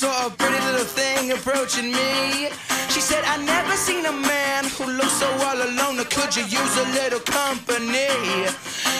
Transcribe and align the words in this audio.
Saw 0.00 0.28
a 0.28 0.30
pretty 0.30 0.58
little 0.64 0.86
thing 0.86 1.30
approaching 1.32 1.92
me. 1.92 2.48
She 2.88 3.02
said, 3.04 3.22
I 3.26 3.36
never 3.36 3.76
seen 3.76 4.06
a 4.06 4.12
man 4.12 4.64
who 4.64 4.86
looks 4.96 5.20
so 5.20 5.28
all 5.44 5.60
alone. 5.60 6.00
Could 6.08 6.34
you 6.34 6.44
use 6.48 6.74
a 6.80 6.86
little 6.96 7.20
company? 7.20 8.08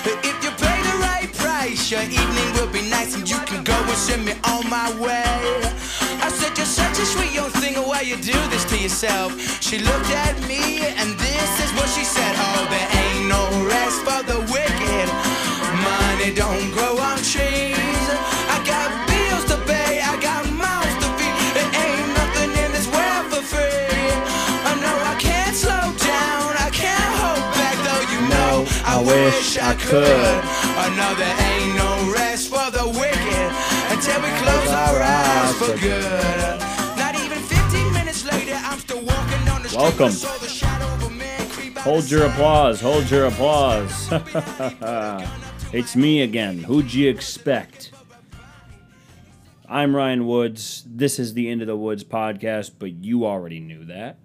If 0.04 0.36
you 0.44 0.52
pay 0.61 0.79
the 0.84 0.96
right 1.00 1.32
price, 1.40 1.90
your 1.90 2.02
evening 2.02 2.48
will 2.52 2.68
be 2.68 2.82
nice 2.90 3.16
and 3.16 3.25
you 3.25 3.39
can 3.48 3.64
go 3.64 3.72
and 3.72 3.96
send 3.96 4.26
me 4.26 4.34
on 4.44 4.68
my 4.68 4.93
way. 5.00 5.40
I 6.21 6.29
said, 6.29 6.52
You're 6.58 6.68
such 6.68 6.98
a 6.98 7.07
sweet 7.07 7.32
young 7.32 7.48
thing, 7.48 7.76
why 7.76 8.03
you 8.03 8.17
do 8.17 8.36
this 8.53 8.67
to 8.67 8.76
yourself? 8.76 9.32
She 9.62 9.79
looked 9.79 10.12
at 10.12 10.36
me 10.46 10.85
and 10.85 11.17
this 11.17 11.50
is 11.64 11.72
what 11.80 11.89
she 11.89 12.04
said. 12.04 12.35
Oh, 12.36 12.68
there 12.68 12.89
ain't 13.00 13.25
no 13.25 13.48
rest 13.72 14.04
for 14.04 14.21
the 14.29 14.36
wicked. 14.53 15.08
Money 15.80 16.35
don't 16.35 16.71
grow 16.72 16.89
wish 29.11 29.59
I 29.59 29.75
could. 29.75 30.05
I 30.05 30.87
know 30.96 31.14
there 31.19 31.37
ain't 31.50 31.75
no 31.77 32.12
rest 32.12 32.48
for 32.48 32.70
the 32.70 32.87
wicked 32.87 33.50
until 33.91 34.20
we 34.23 34.31
close 34.39 34.70
our 34.70 35.03
eyes 35.03 35.55
for 35.56 35.77
good. 35.78 36.61
Not 36.97 37.14
even 37.19 37.39
15 37.39 37.92
minutes 37.92 38.25
later, 38.25 38.55
I'm 38.55 38.78
still 38.78 39.03
walking 39.05 39.48
on 39.48 39.62
the 39.62 39.69
street. 39.69 39.83
Welcome. 39.83 40.06
I 40.06 40.11
saw 40.11 40.39
the 40.39 40.48
shadow 40.48 40.86
of 40.94 41.02
a 41.02 41.11
man 41.11 41.48
creep 41.50 41.77
out 41.77 41.84
Hold 41.84 42.11
your 42.11 42.27
applause. 42.27 42.80
Hold 42.80 43.11
your 43.11 43.27
applause. 43.27 44.08
it's 45.72 45.97
me 45.97 46.22
again. 46.22 46.58
Who'd 46.58 46.92
you 46.92 47.11
expect? 47.11 47.92
I'm 49.69 49.95
Ryan 49.95 50.27
Woods. 50.27 50.84
This 50.86 51.19
is 51.19 51.34
the 51.34 51.48
End 51.48 51.61
of 51.61 51.69
the 51.69 51.77
Woods 51.77 52.02
podcast, 52.02 52.72
but 52.78 52.92
you 53.05 53.24
already 53.24 53.61
knew 53.61 53.84
that. 53.84 54.19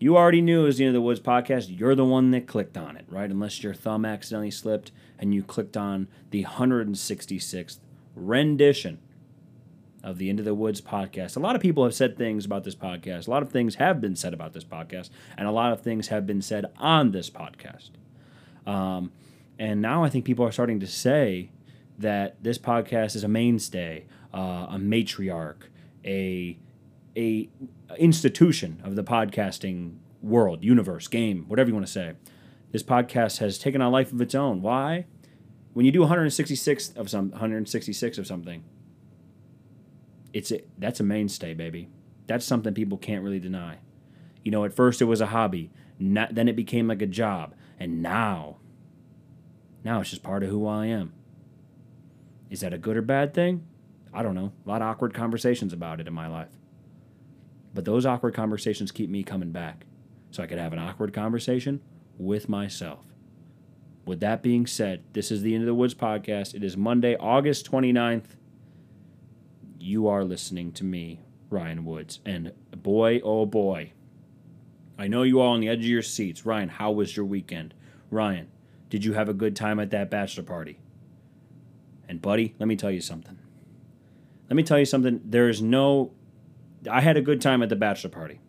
You 0.00 0.16
already 0.16 0.40
knew 0.40 0.62
it 0.62 0.64
was 0.64 0.78
the 0.78 0.84
End 0.84 0.96
of 0.96 0.98
the 0.98 1.02
Woods 1.02 1.20
podcast. 1.20 1.78
You're 1.78 1.94
the 1.94 2.06
one 2.06 2.30
that 2.30 2.46
clicked 2.46 2.78
on 2.78 2.96
it, 2.96 3.04
right? 3.06 3.30
Unless 3.30 3.62
your 3.62 3.74
thumb 3.74 4.06
accidentally 4.06 4.50
slipped 4.50 4.92
and 5.18 5.34
you 5.34 5.42
clicked 5.42 5.76
on 5.76 6.08
the 6.30 6.42
166th 6.44 7.78
rendition 8.16 8.98
of 10.02 10.16
the 10.16 10.30
End 10.30 10.38
of 10.38 10.46
the 10.46 10.54
Woods 10.54 10.80
podcast. 10.80 11.36
A 11.36 11.40
lot 11.40 11.54
of 11.54 11.60
people 11.60 11.84
have 11.84 11.94
said 11.94 12.16
things 12.16 12.46
about 12.46 12.64
this 12.64 12.74
podcast. 12.74 13.28
A 13.28 13.30
lot 13.30 13.42
of 13.42 13.50
things 13.50 13.74
have 13.74 14.00
been 14.00 14.16
said 14.16 14.32
about 14.32 14.54
this 14.54 14.64
podcast, 14.64 15.10
and 15.36 15.46
a 15.46 15.50
lot 15.50 15.70
of 15.70 15.82
things 15.82 16.08
have 16.08 16.26
been 16.26 16.40
said 16.40 16.64
on 16.78 17.10
this 17.10 17.28
podcast. 17.28 17.90
Um, 18.66 19.12
and 19.58 19.82
now 19.82 20.02
I 20.02 20.08
think 20.08 20.24
people 20.24 20.46
are 20.46 20.52
starting 20.52 20.80
to 20.80 20.86
say 20.86 21.50
that 21.98 22.42
this 22.42 22.56
podcast 22.56 23.16
is 23.16 23.22
a 23.22 23.28
mainstay, 23.28 24.06
uh, 24.32 24.68
a 24.70 24.78
matriarch, 24.78 25.64
a 26.06 26.56
a 27.20 27.48
institution 27.98 28.80
of 28.82 28.96
the 28.96 29.04
podcasting 29.04 29.96
world, 30.22 30.64
universe, 30.64 31.06
game, 31.06 31.44
whatever 31.48 31.68
you 31.68 31.74
want 31.74 31.86
to 31.86 31.92
say. 31.92 32.14
This 32.72 32.82
podcast 32.82 33.38
has 33.38 33.58
taken 33.58 33.82
on 33.82 33.92
life 33.92 34.12
of 34.12 34.20
its 34.20 34.34
own. 34.34 34.62
Why? 34.62 35.06
When 35.72 35.86
you 35.86 35.92
do 35.92 36.00
166 36.00 36.90
of 36.90 37.10
some 37.10 37.30
166 37.30 38.18
of 38.18 38.26
something, 38.26 38.64
it's 40.32 40.50
a, 40.50 40.60
that's 40.78 41.00
a 41.00 41.04
mainstay, 41.04 41.54
baby. 41.54 41.88
That's 42.26 42.44
something 42.44 42.74
people 42.74 42.98
can't 42.98 43.24
really 43.24 43.40
deny. 43.40 43.78
You 44.44 44.50
know, 44.50 44.64
at 44.64 44.72
first 44.72 45.02
it 45.02 45.06
was 45.06 45.20
a 45.20 45.26
hobby, 45.26 45.70
not, 45.98 46.34
then 46.34 46.48
it 46.48 46.56
became 46.56 46.88
like 46.88 47.02
a 47.02 47.06
job, 47.06 47.54
and 47.78 48.02
now, 48.02 48.56
now 49.84 50.00
it's 50.00 50.10
just 50.10 50.22
part 50.22 50.42
of 50.42 50.50
who 50.50 50.66
I 50.66 50.86
am. 50.86 51.12
Is 52.48 52.60
that 52.60 52.72
a 52.72 52.78
good 52.78 52.96
or 52.96 53.02
bad 53.02 53.34
thing? 53.34 53.66
I 54.12 54.22
don't 54.22 54.34
know. 54.34 54.52
A 54.64 54.68
lot 54.68 54.82
of 54.82 54.88
awkward 54.88 55.14
conversations 55.14 55.72
about 55.72 56.00
it 56.00 56.08
in 56.08 56.14
my 56.14 56.26
life. 56.26 56.59
But 57.74 57.84
those 57.84 58.06
awkward 58.06 58.34
conversations 58.34 58.90
keep 58.90 59.10
me 59.10 59.22
coming 59.22 59.52
back, 59.52 59.86
so 60.30 60.42
I 60.42 60.46
could 60.46 60.58
have 60.58 60.72
an 60.72 60.78
awkward 60.78 61.12
conversation 61.12 61.80
with 62.18 62.48
myself. 62.48 63.04
With 64.04 64.20
that 64.20 64.42
being 64.42 64.66
said, 64.66 65.02
this 65.12 65.30
is 65.30 65.42
the 65.42 65.54
End 65.54 65.62
of 65.62 65.66
the 65.66 65.74
Woods 65.74 65.94
podcast. 65.94 66.54
It 66.54 66.64
is 66.64 66.76
Monday, 66.76 67.16
August 67.16 67.70
29th 67.70 68.36
you 69.80 70.06
are 70.08 70.24
listening 70.24 70.72
to 70.72 70.84
me, 70.84 71.20
Ryan 71.48 71.84
Woods. 71.84 72.20
And 72.24 72.52
boy, 72.70 73.20
oh 73.24 73.46
boy, 73.46 73.92
I 74.98 75.08
know 75.08 75.22
you 75.22 75.40
all 75.40 75.54
on 75.54 75.60
the 75.60 75.68
edge 75.68 75.78
of 75.78 75.86
your 75.86 76.02
seats. 76.02 76.44
Ryan, 76.44 76.68
how 76.68 76.92
was 76.92 77.16
your 77.16 77.24
weekend? 77.24 77.74
Ryan, 78.10 78.48
did 78.88 79.04
you 79.04 79.14
have 79.14 79.28
a 79.28 79.34
good 79.34 79.56
time 79.56 79.80
at 79.80 79.90
that 79.90 80.10
bachelor 80.10 80.44
party? 80.44 80.78
And 82.08 82.20
buddy, 82.20 82.54
let 82.58 82.66
me 82.66 82.76
tell 82.76 82.90
you 82.90 83.00
something. 83.00 83.38
Let 84.48 84.56
me 84.56 84.62
tell 84.62 84.78
you 84.78 84.84
something. 84.84 85.20
There 85.24 85.48
is 85.48 85.62
no. 85.62 86.12
I 86.88 87.00
had 87.00 87.16
a 87.16 87.22
good 87.22 87.40
time 87.40 87.62
at 87.62 87.68
the 87.68 87.76
bachelor 87.76 88.10
party. 88.10 88.40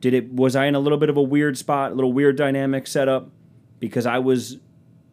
Did 0.00 0.14
it? 0.14 0.32
Was 0.32 0.56
I 0.56 0.66
in 0.66 0.74
a 0.74 0.80
little 0.80 0.98
bit 0.98 1.10
of 1.10 1.16
a 1.16 1.22
weird 1.22 1.58
spot, 1.58 1.92
a 1.92 1.94
little 1.94 2.12
weird 2.12 2.36
dynamic 2.36 2.86
setup, 2.86 3.30
because 3.80 4.06
I 4.06 4.18
was 4.18 4.58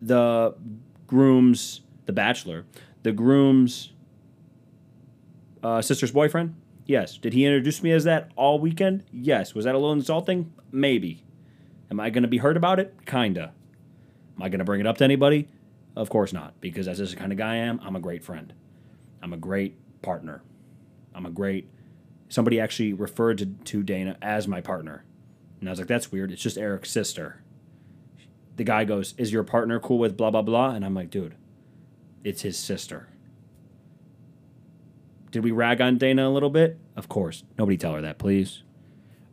the 0.01 0.55
groom's, 1.07 1.81
the 2.05 2.13
bachelor, 2.13 2.65
the 3.03 3.11
groom's 3.11 3.93
uh, 5.63 5.81
sister's 5.81 6.11
boyfriend? 6.11 6.55
Yes. 6.85 7.17
Did 7.17 7.33
he 7.33 7.45
introduce 7.45 7.81
me 7.81 7.91
as 7.91 8.03
that 8.03 8.31
all 8.35 8.59
weekend? 8.59 9.03
Yes. 9.11 9.55
Was 9.55 9.65
that 9.65 9.73
a 9.73 9.77
little 9.77 9.93
insulting? 9.93 10.53
Maybe. 10.71 11.23
Am 11.89 11.99
I 11.99 12.11
going 12.11 12.23
to 12.23 12.29
be 12.29 12.37
hurt 12.37 12.57
about 12.57 12.79
it? 12.79 12.93
Kinda. 13.05 13.53
Am 14.35 14.43
I 14.43 14.49
going 14.49 14.59
to 14.59 14.65
bring 14.65 14.81
it 14.81 14.87
up 14.87 14.97
to 14.97 15.03
anybody? 15.03 15.47
Of 15.95 16.09
course 16.09 16.33
not, 16.33 16.59
because 16.61 16.85
that's 16.85 16.99
just 16.99 17.13
the 17.13 17.19
kind 17.19 17.31
of 17.31 17.37
guy 17.37 17.53
I 17.53 17.57
am. 17.57 17.79
I'm 17.83 17.95
a 17.95 17.99
great 17.99 18.23
friend. 18.23 18.53
I'm 19.21 19.33
a 19.33 19.37
great 19.37 19.77
partner. 20.01 20.43
I'm 21.13 21.25
a 21.25 21.31
great. 21.31 21.69
Somebody 22.29 22.59
actually 22.59 22.93
referred 22.93 23.37
to, 23.39 23.45
to 23.45 23.83
Dana 23.83 24.17
as 24.21 24.47
my 24.47 24.61
partner. 24.61 25.03
And 25.59 25.69
I 25.69 25.71
was 25.71 25.79
like, 25.79 25.87
that's 25.87 26.11
weird. 26.11 26.31
It's 26.31 26.41
just 26.41 26.57
Eric's 26.57 26.91
sister. 26.91 27.41
The 28.55 28.63
guy 28.63 28.85
goes, 28.85 29.13
Is 29.17 29.31
your 29.31 29.43
partner 29.43 29.79
cool 29.79 29.99
with 29.99 30.17
blah, 30.17 30.31
blah, 30.31 30.41
blah? 30.41 30.71
And 30.71 30.85
I'm 30.85 30.93
like, 30.93 31.09
Dude, 31.09 31.35
it's 32.23 32.41
his 32.41 32.57
sister. 32.57 33.09
Did 35.31 35.43
we 35.43 35.51
rag 35.51 35.81
on 35.81 35.97
Dana 35.97 36.27
a 36.27 36.31
little 36.31 36.49
bit? 36.49 36.79
Of 36.95 37.09
course. 37.09 37.43
Nobody 37.57 37.77
tell 37.77 37.93
her 37.93 38.01
that, 38.01 38.17
please. 38.17 38.63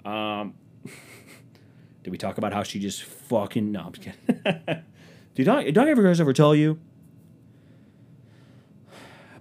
Um, 0.04 0.54
did 2.02 2.10
we 2.10 2.18
talk 2.18 2.38
about 2.38 2.52
how 2.52 2.64
she 2.64 2.80
just 2.80 3.04
fucking 3.04 3.70
no? 3.70 3.80
I'm 3.80 3.92
kidding. 3.92 5.48
I 5.48 5.62
did 5.64 5.78
I 5.78 5.90
ever 5.90 6.02
guys 6.02 6.20
ever 6.20 6.32
tell 6.32 6.54
you? 6.54 6.78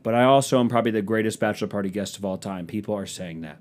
But 0.04 0.16
I 0.16 0.24
also 0.24 0.60
am 0.60 0.68
probably 0.68 0.92
the 0.92 1.02
greatest 1.02 1.40
bachelor 1.40 1.68
party 1.68 1.90
guest 1.90 2.18
of 2.18 2.26
all 2.26 2.38
time. 2.38 2.66
People 2.66 2.96
are 2.96 3.06
saying 3.06 3.42
that. 3.42 3.60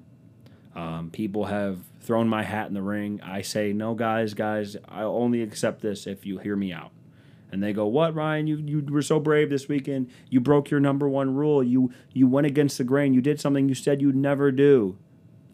Um, 0.74 1.10
people 1.10 1.46
have 1.46 1.78
thrown 2.00 2.28
my 2.28 2.42
hat 2.44 2.68
in 2.68 2.74
the 2.74 2.82
ring. 2.82 3.20
I 3.22 3.42
say 3.42 3.72
no, 3.72 3.94
guys, 3.94 4.34
guys. 4.34 4.76
I 4.88 5.02
only 5.02 5.42
accept 5.42 5.82
this 5.82 6.06
if 6.06 6.24
you 6.24 6.38
hear 6.38 6.56
me 6.56 6.72
out. 6.72 6.92
And 7.52 7.62
they 7.62 7.72
go, 7.72 7.86
"What, 7.86 8.14
Ryan? 8.14 8.46
You 8.46 8.56
you 8.58 8.80
were 8.88 9.02
so 9.02 9.18
brave 9.18 9.50
this 9.50 9.68
weekend. 9.68 10.08
You 10.28 10.40
broke 10.40 10.70
your 10.70 10.78
number 10.80 11.08
one 11.08 11.34
rule. 11.34 11.62
You 11.62 11.90
you 12.12 12.28
went 12.28 12.46
against 12.46 12.78
the 12.78 12.84
grain. 12.84 13.12
You 13.12 13.20
did 13.20 13.40
something 13.40 13.68
you 13.68 13.74
said 13.74 14.00
you'd 14.00 14.14
never 14.14 14.52
do, 14.52 14.96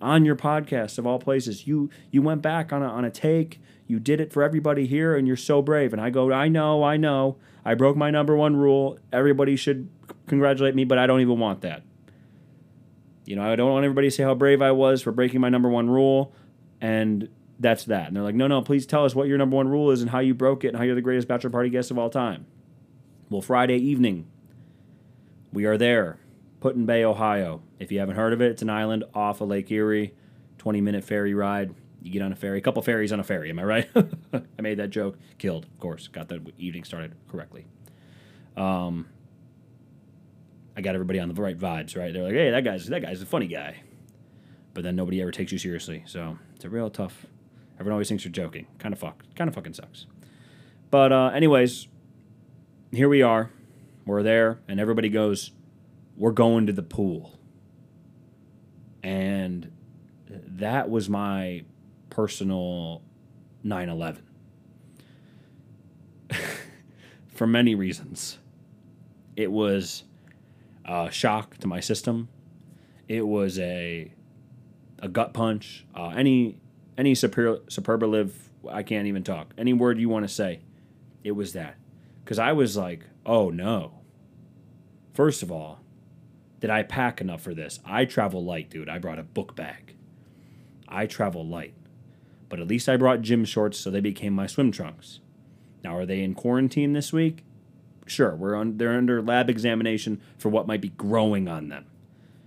on 0.00 0.26
your 0.26 0.36
podcast 0.36 0.98
of 0.98 1.06
all 1.06 1.18
places. 1.18 1.66
You 1.66 1.88
you 2.10 2.20
went 2.20 2.42
back 2.42 2.72
on 2.72 2.82
a 2.82 2.86
on 2.86 3.06
a 3.06 3.10
take. 3.10 3.60
You 3.86 3.98
did 3.98 4.20
it 4.20 4.32
for 4.32 4.42
everybody 4.42 4.86
here, 4.86 5.16
and 5.16 5.26
you're 5.26 5.36
so 5.36 5.62
brave." 5.62 5.94
And 5.94 6.02
I 6.02 6.10
go, 6.10 6.30
"I 6.30 6.48
know, 6.48 6.82
I 6.82 6.98
know. 6.98 7.38
I 7.64 7.74
broke 7.74 7.96
my 7.96 8.10
number 8.10 8.36
one 8.36 8.56
rule. 8.56 8.98
Everybody 9.10 9.56
should 9.56 9.88
congratulate 10.26 10.74
me, 10.74 10.84
but 10.84 10.98
I 10.98 11.06
don't 11.06 11.20
even 11.20 11.38
want 11.38 11.62
that. 11.62 11.82
You 13.24 13.36
know, 13.36 13.42
I 13.42 13.56
don't 13.56 13.70
want 13.70 13.84
everybody 13.84 14.08
to 14.08 14.10
say 14.10 14.22
how 14.22 14.34
brave 14.34 14.62
I 14.62 14.72
was 14.72 15.02
for 15.02 15.12
breaking 15.12 15.40
my 15.40 15.48
number 15.48 15.68
one 15.68 15.88
rule, 15.90 16.34
and." 16.80 17.28
That's 17.58 17.84
that. 17.84 18.08
And 18.08 18.14
they're 18.16 18.22
like, 18.22 18.34
no, 18.34 18.46
no, 18.46 18.60
please 18.60 18.86
tell 18.86 19.04
us 19.04 19.14
what 19.14 19.28
your 19.28 19.38
number 19.38 19.56
one 19.56 19.68
rule 19.68 19.90
is 19.90 20.02
and 20.02 20.10
how 20.10 20.18
you 20.18 20.34
broke 20.34 20.64
it 20.64 20.68
and 20.68 20.76
how 20.76 20.82
you're 20.82 20.94
the 20.94 21.00
greatest 21.00 21.26
bachelor 21.26 21.50
party 21.50 21.70
guest 21.70 21.90
of 21.90 21.98
all 21.98 22.10
time. 22.10 22.46
Well, 23.30 23.40
Friday 23.40 23.78
evening, 23.78 24.26
we 25.52 25.64
are 25.64 25.78
there, 25.78 26.18
Put-in-Bay, 26.60 27.02
Ohio. 27.02 27.62
If 27.78 27.90
you 27.90 27.98
haven't 27.98 28.16
heard 28.16 28.32
of 28.32 28.42
it, 28.42 28.50
it's 28.50 28.62
an 28.62 28.70
island 28.70 29.04
off 29.14 29.40
of 29.40 29.48
Lake 29.48 29.70
Erie, 29.70 30.14
20 30.58 30.80
minute 30.80 31.02
ferry 31.02 31.34
ride. 31.34 31.74
You 32.02 32.12
get 32.12 32.22
on 32.22 32.30
a 32.30 32.36
ferry, 32.36 32.58
a 32.58 32.60
couple 32.60 32.82
ferries 32.82 33.10
on 33.10 33.20
a 33.20 33.24
ferry, 33.24 33.50
am 33.50 33.58
I 33.58 33.64
right? 33.64 33.88
I 34.32 34.62
made 34.62 34.78
that 34.78 34.90
joke. 34.90 35.18
Killed, 35.38 35.64
of 35.64 35.80
course. 35.80 36.08
Got 36.08 36.28
the 36.28 36.40
evening 36.58 36.84
started 36.84 37.14
correctly. 37.28 37.66
Um, 38.56 39.08
I 40.76 40.82
got 40.82 40.94
everybody 40.94 41.18
on 41.18 41.28
the 41.28 41.40
right 41.40 41.58
vibes, 41.58 41.96
right? 41.96 42.12
They're 42.12 42.22
like, 42.22 42.34
hey, 42.34 42.50
that 42.50 42.62
guy's 42.62 42.86
that 42.86 43.00
guy's 43.00 43.22
a 43.22 43.26
funny 43.26 43.46
guy. 43.46 43.82
But 44.74 44.84
then 44.84 44.94
nobody 44.94 45.22
ever 45.22 45.30
takes 45.30 45.50
you 45.50 45.58
seriously. 45.58 46.02
So 46.06 46.38
it's 46.54 46.66
a 46.66 46.68
real 46.68 46.90
tough. 46.90 47.24
Everyone 47.76 47.92
always 47.92 48.08
thinks 48.08 48.24
you're 48.24 48.32
joking. 48.32 48.66
Kind 48.78 48.92
of 48.92 48.98
fuck. 48.98 49.24
Kind 49.34 49.48
of 49.48 49.54
fucking 49.54 49.72
sucks. 49.72 50.06
But 50.90 51.12
uh, 51.12 51.30
anyways, 51.34 51.88
here 52.92 53.08
we 53.08 53.22
are. 53.22 53.50
We're 54.04 54.22
there, 54.22 54.60
and 54.68 54.78
everybody 54.78 55.08
goes, 55.08 55.50
"We're 56.16 56.30
going 56.32 56.66
to 56.66 56.72
the 56.72 56.82
pool." 56.82 57.32
And 59.02 59.72
that 60.28 60.90
was 60.90 61.08
my 61.08 61.64
personal 62.10 63.02
9/11 63.64 64.18
for 67.28 67.46
many 67.46 67.74
reasons. 67.74 68.38
It 69.36 69.50
was 69.50 70.04
a 70.86 71.10
shock 71.10 71.58
to 71.58 71.66
my 71.66 71.80
system. 71.80 72.28
It 73.08 73.26
was 73.26 73.58
a 73.58 74.12
a 75.00 75.08
gut 75.08 75.34
punch. 75.34 75.84
Uh, 75.94 76.08
any 76.08 76.58
any 76.96 77.14
super, 77.14 77.60
superlative 77.68 78.50
I 78.68 78.82
can't 78.82 79.06
even 79.06 79.22
talk. 79.22 79.52
Any 79.58 79.72
word 79.72 79.98
you 79.98 80.08
want 80.08 80.26
to 80.26 80.32
say, 80.32 80.60
it 81.22 81.32
was 81.32 81.52
that. 81.52 81.76
Because 82.24 82.38
I 82.38 82.52
was 82.52 82.76
like, 82.76 83.04
oh 83.24 83.50
no. 83.50 84.00
First 85.12 85.42
of 85.42 85.52
all, 85.52 85.80
did 86.60 86.70
I 86.70 86.82
pack 86.82 87.20
enough 87.20 87.42
for 87.42 87.54
this? 87.54 87.80
I 87.84 88.04
travel 88.04 88.44
light, 88.44 88.70
dude. 88.70 88.88
I 88.88 88.98
brought 88.98 89.18
a 89.18 89.22
book 89.22 89.54
bag. 89.54 89.94
I 90.88 91.06
travel 91.06 91.46
light. 91.46 91.74
But 92.48 92.60
at 92.60 92.68
least 92.68 92.88
I 92.88 92.96
brought 92.96 93.22
gym 93.22 93.44
shorts, 93.44 93.78
so 93.78 93.90
they 93.90 94.00
became 94.00 94.32
my 94.32 94.46
swim 94.46 94.70
trunks. 94.70 95.20
Now, 95.82 95.96
are 95.96 96.06
they 96.06 96.22
in 96.22 96.34
quarantine 96.34 96.92
this 96.92 97.12
week? 97.12 97.44
Sure, 98.06 98.36
we're 98.36 98.54
on, 98.54 98.78
they're 98.78 98.96
under 98.96 99.20
lab 99.20 99.50
examination 99.50 100.20
for 100.38 100.48
what 100.48 100.66
might 100.66 100.80
be 100.80 100.90
growing 100.90 101.48
on 101.48 101.68
them. 101.68 101.86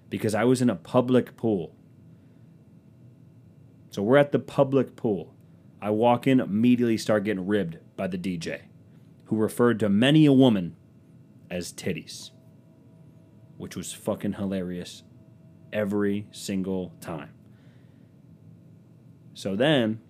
Because 0.10 0.34
I 0.34 0.46
was 0.46 0.62
in 0.62 0.70
a 0.70 0.76
public 0.76 1.38
pool. 1.38 1.76
So 3.92 4.02
we're 4.02 4.18
at 4.18 4.32
the 4.32 4.40
public 4.40 4.96
pool. 4.96 5.36
I 5.82 5.90
walk 5.92 6.26
in, 6.28 6.40
immediately 6.40 6.98
start 6.98 7.26
getting 7.26 7.46
ribbed 7.46 7.78
by 7.96 8.08
the 8.08 8.18
DJ, 8.18 8.62
who 9.26 9.36
referred 9.36 9.80
to 9.82 9.90
many 9.90 10.26
a 10.26 10.34
woman 10.34 10.76
as 11.50 11.74
titties, 11.74 12.32
which 13.58 13.76
was 13.76 13.94
fucking 13.94 14.34
hilarious 14.34 15.04
every 15.74 16.28
single 16.32 16.94
time. 17.02 17.34
So 19.34 19.56
then 19.56 20.02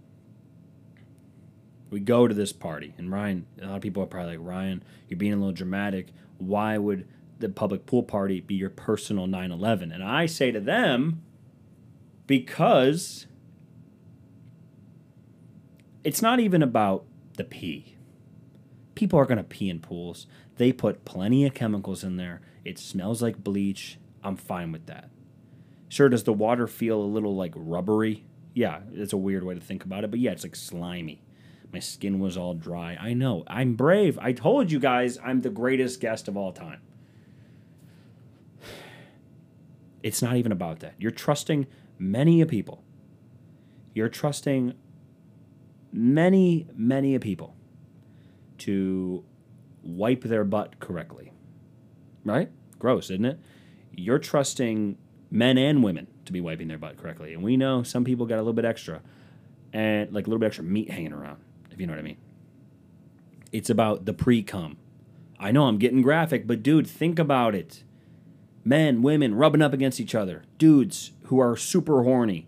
we 1.90 2.00
go 2.00 2.28
to 2.28 2.34
this 2.34 2.54
party, 2.54 2.94
and 2.98 3.12
Ryan, 3.12 3.46
a 3.62 3.68
lot 3.68 3.76
of 3.78 3.82
people 3.82 4.04
are 4.04 4.08
probably 4.08 4.38
like, 4.38 4.46
Ryan, 4.46 4.84
you're 5.08 5.18
being 5.18 5.34
a 5.34 5.38
little 5.38 5.52
dramatic. 5.52 6.08
Why 6.38 6.78
would 6.78 7.08
the 7.40 7.50
public 7.50 7.86
pool 7.86 8.04
party 8.04 8.42
be 8.42 8.56
your 8.56 8.70
personal 8.70 9.28
9 9.28 9.52
11? 9.52 9.92
And 9.92 10.04
I 10.04 10.26
say 10.26 10.52
to 10.52 10.60
them, 10.60 11.24
because 12.28 13.26
it's 16.04 16.22
not 16.22 16.40
even 16.40 16.62
about 16.62 17.06
the 17.38 17.44
pee. 17.44 17.96
People 18.96 19.20
are 19.20 19.26
going 19.26 19.38
to 19.38 19.44
pee 19.44 19.70
in 19.70 19.80
pools. 19.80 20.28
They 20.58 20.72
put 20.72 21.06
plenty 21.06 21.46
of 21.46 21.54
chemicals 21.54 22.04
in 22.04 22.18
there. 22.18 22.42
It 22.66 22.78
smells 22.78 23.22
like 23.22 23.44
bleach. 23.44 23.98
I'm 24.24 24.36
fine 24.36 24.72
with 24.72 24.86
that. 24.88 25.10
Sure, 25.88 26.10
does 26.10 26.24
the 26.24 26.34
water 26.34 26.68
feel 26.68 27.02
a 27.02 27.04
little 27.04 27.36
like 27.36 27.54
rubbery? 27.56 28.26
Yeah, 28.54 28.82
it's 28.94 29.14
a 29.14 29.18
weird 29.18 29.44
way 29.44 29.56
to 29.56 29.62
think 29.62 29.84
about 29.86 30.04
it, 30.04 30.12
but 30.12 30.20
yeah, 30.20 30.32
it's 30.32 30.44
like 30.44 30.56
slimy. 30.56 31.22
My 31.72 31.80
skin 31.80 32.20
was 32.20 32.36
all 32.36 32.54
dry. 32.54 32.98
I 33.00 33.14
know. 33.14 33.44
I'm 33.48 33.76
brave. 33.76 34.18
I 34.20 34.34
told 34.34 34.72
you 34.72 34.80
guys 34.80 35.20
I'm 35.24 35.42
the 35.42 35.50
greatest 35.50 36.00
guest 36.00 36.28
of 36.28 36.36
all 36.38 36.52
time. 36.52 36.82
It's 40.02 40.22
not 40.22 40.38
even 40.38 40.54
about 40.54 40.80
that. 40.80 40.94
You're 40.98 41.12
trusting 41.12 41.68
many 41.98 42.44
people. 42.46 42.82
You're 43.94 44.08
trusting 44.08 44.74
many, 45.92 46.68
many 46.74 47.20
people 47.20 47.54
to 48.60 49.26
wipe 49.84 50.22
their 50.22 50.46
butt 50.46 50.80
correctly. 50.80 51.34
Right? 52.24 52.50
Gross, 52.78 53.10
isn't 53.10 53.26
it? 53.26 53.40
You're 53.94 54.20
trusting 54.20 54.98
men 55.32 55.58
and 55.58 55.84
women 55.84 56.08
to 56.26 56.32
be 56.32 56.42
wiping 56.42 56.68
their 56.68 56.78
butt 56.78 56.98
correctly. 56.98 57.34
And 57.34 57.44
we 57.44 57.58
know 57.58 57.84
some 57.84 58.04
people 58.04 58.26
got 58.26 58.36
a 58.36 58.42
little 58.42 58.54
bit 58.54 58.66
extra 58.66 59.02
and 59.74 60.12
like 60.12 60.28
a 60.28 60.30
little 60.30 60.40
bit 60.40 60.48
extra 60.48 60.64
meat 60.64 60.90
hanging 60.90 61.14
around, 61.14 61.40
if 61.80 61.82
you 61.82 61.88
know 61.88 61.94
what 61.94 62.00
I 62.00 62.04
mean. 62.04 62.18
It's 63.54 63.70
about 63.70 64.04
the 64.04 64.12
pre 64.12 64.44
cum. 64.44 64.76
I 65.40 65.54
know 65.54 65.68
I'm 65.68 65.78
getting 65.78 66.02
graphic, 66.02 66.46
but 66.46 66.62
dude, 66.62 66.86
think 66.86 67.18
about 67.18 67.56
it. 67.56 67.84
Men, 68.66 69.02
women 69.02 69.34
rubbing 69.34 69.62
up 69.62 69.72
against 69.72 70.02
each 70.02 70.14
other, 70.14 70.44
dudes 70.58 71.14
who 71.28 71.40
are 71.40 71.56
super 71.56 72.04
horny, 72.04 72.48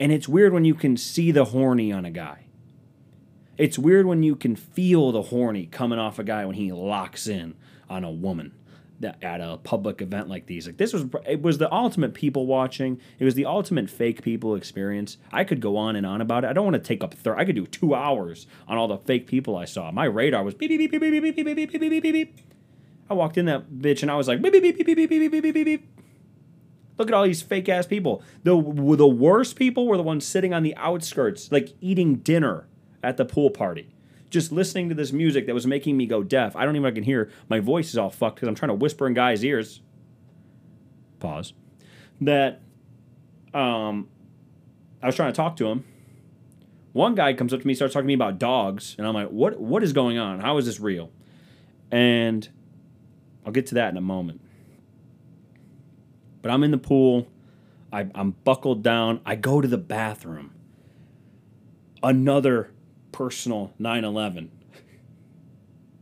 and 0.00 0.10
it's 0.10 0.28
weird 0.28 0.52
when 0.52 0.64
you 0.64 0.74
can 0.74 0.96
see 0.96 1.30
the 1.30 1.46
horny 1.46 1.92
on 1.92 2.04
a 2.04 2.10
guy. 2.10 2.46
It's 3.56 3.78
weird 3.78 4.06
when 4.06 4.24
you 4.24 4.34
can 4.34 4.56
feel 4.56 5.12
the 5.12 5.22
horny 5.22 5.66
coming 5.66 6.00
off 6.00 6.18
a 6.18 6.24
guy 6.24 6.44
when 6.44 6.56
he 6.56 6.72
locks 6.72 7.28
in 7.28 7.54
on 7.88 8.02
a 8.02 8.10
woman 8.10 8.52
at 9.04 9.40
a 9.40 9.58
public 9.62 10.00
event 10.00 10.28
like 10.28 10.46
these. 10.46 10.66
Like 10.66 10.76
this 10.76 10.92
was 10.92 11.06
it 11.26 11.42
was 11.42 11.58
the 11.58 11.72
ultimate 11.72 12.14
people 12.14 12.46
watching. 12.46 13.00
It 13.18 13.24
was 13.24 13.34
the 13.34 13.46
ultimate 13.46 13.90
fake 13.90 14.22
people 14.22 14.54
experience. 14.54 15.16
I 15.32 15.44
could 15.44 15.60
go 15.60 15.76
on 15.76 15.96
and 15.96 16.06
on 16.06 16.20
about 16.20 16.44
it. 16.44 16.48
I 16.48 16.52
don't 16.52 16.64
want 16.64 16.74
to 16.74 16.82
take 16.82 17.02
up 17.04 17.14
thir- 17.14 17.36
I 17.36 17.44
could 17.44 17.56
do 17.56 17.66
2 17.66 17.94
hours 17.94 18.46
on 18.66 18.78
all 18.78 18.88
the 18.88 18.98
fake 18.98 19.26
people 19.26 19.56
I 19.56 19.64
saw. 19.64 19.90
My 19.90 20.04
radar 20.04 20.44
was 20.44 20.54
beep 20.54 20.70
beep 20.70 20.90
beep 20.90 21.00
beep 21.00 21.12
beep 21.12 21.22
beep 21.22 21.36
beep 21.36 21.56
beep 21.56 21.70
beep 21.70 21.80
beep 21.80 22.02
beep 22.02 22.12
beep. 22.12 22.40
I 23.08 23.14
walked 23.14 23.36
in 23.36 23.46
that 23.46 23.70
bitch 23.70 24.02
and 24.02 24.10
I 24.10 24.16
was 24.16 24.28
like 24.28 24.40
beep 24.40 24.52
beep 24.52 24.62
beep 24.62 24.86
beep 24.86 24.96
beep 24.96 25.10
beep 25.10 25.30
beep 25.30 25.42
beep 25.42 25.54
beep 25.54 25.64
beep. 25.64 25.88
Look 26.96 27.08
at 27.08 27.14
all 27.14 27.24
these 27.24 27.42
fake 27.42 27.68
ass 27.68 27.86
people. 27.86 28.22
The 28.44 28.54
the 28.96 29.06
worst 29.06 29.56
people 29.56 29.86
were 29.86 29.96
the 29.96 30.02
ones 30.02 30.24
sitting 30.24 30.54
on 30.54 30.62
the 30.62 30.76
outskirts, 30.76 31.50
like 31.50 31.74
eating 31.80 32.16
dinner 32.16 32.66
at 33.02 33.16
the 33.16 33.24
pool 33.24 33.50
party, 33.50 33.93
just 34.34 34.52
listening 34.52 34.90
to 34.90 34.94
this 34.94 35.12
music 35.12 35.46
that 35.46 35.54
was 35.54 35.66
making 35.66 35.96
me 35.96 36.04
go 36.04 36.22
deaf. 36.22 36.54
I 36.56 36.66
don't 36.66 36.76
even 36.76 36.84
I 36.84 36.90
can 36.90 37.04
hear. 37.04 37.30
My 37.48 37.60
voice 37.60 37.88
is 37.88 37.96
all 37.96 38.10
fucked 38.10 38.36
because 38.36 38.48
I'm 38.48 38.54
trying 38.54 38.68
to 38.68 38.74
whisper 38.74 39.06
in 39.06 39.14
guys' 39.14 39.42
ears. 39.42 39.80
Pause. 41.20 41.54
That 42.20 42.60
um, 43.54 44.08
I 45.02 45.06
was 45.06 45.16
trying 45.16 45.32
to 45.32 45.36
talk 45.36 45.56
to 45.56 45.66
him. 45.68 45.84
One 46.92 47.14
guy 47.14 47.32
comes 47.32 47.54
up 47.54 47.60
to 47.60 47.66
me, 47.66 47.74
starts 47.74 47.94
talking 47.94 48.04
to 48.04 48.08
me 48.08 48.14
about 48.14 48.38
dogs, 48.38 48.94
and 48.98 49.06
I'm 49.06 49.14
like, 49.14 49.28
"What? 49.28 49.58
What 49.58 49.82
is 49.82 49.92
going 49.92 50.18
on? 50.18 50.40
How 50.40 50.58
is 50.58 50.66
this 50.66 50.78
real?" 50.78 51.10
And 51.90 52.48
I'll 53.46 53.52
get 53.52 53.66
to 53.68 53.74
that 53.76 53.90
in 53.90 53.96
a 53.96 54.02
moment. 54.02 54.40
But 56.42 56.50
I'm 56.50 56.62
in 56.62 56.72
the 56.72 56.78
pool. 56.78 57.28
I, 57.92 58.08
I'm 58.14 58.32
buckled 58.44 58.82
down. 58.82 59.20
I 59.24 59.36
go 59.36 59.60
to 59.60 59.68
the 59.68 59.78
bathroom. 59.78 60.52
Another 62.02 62.73
personal 63.14 63.72
9 63.78 64.04
11. 64.04 64.50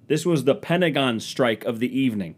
This 0.09 0.25
was 0.25 0.44
the 0.44 0.55
Pentagon 0.55 1.20
strike 1.20 1.62
of 1.64 1.79
the 1.79 1.99
evening. 1.99 2.37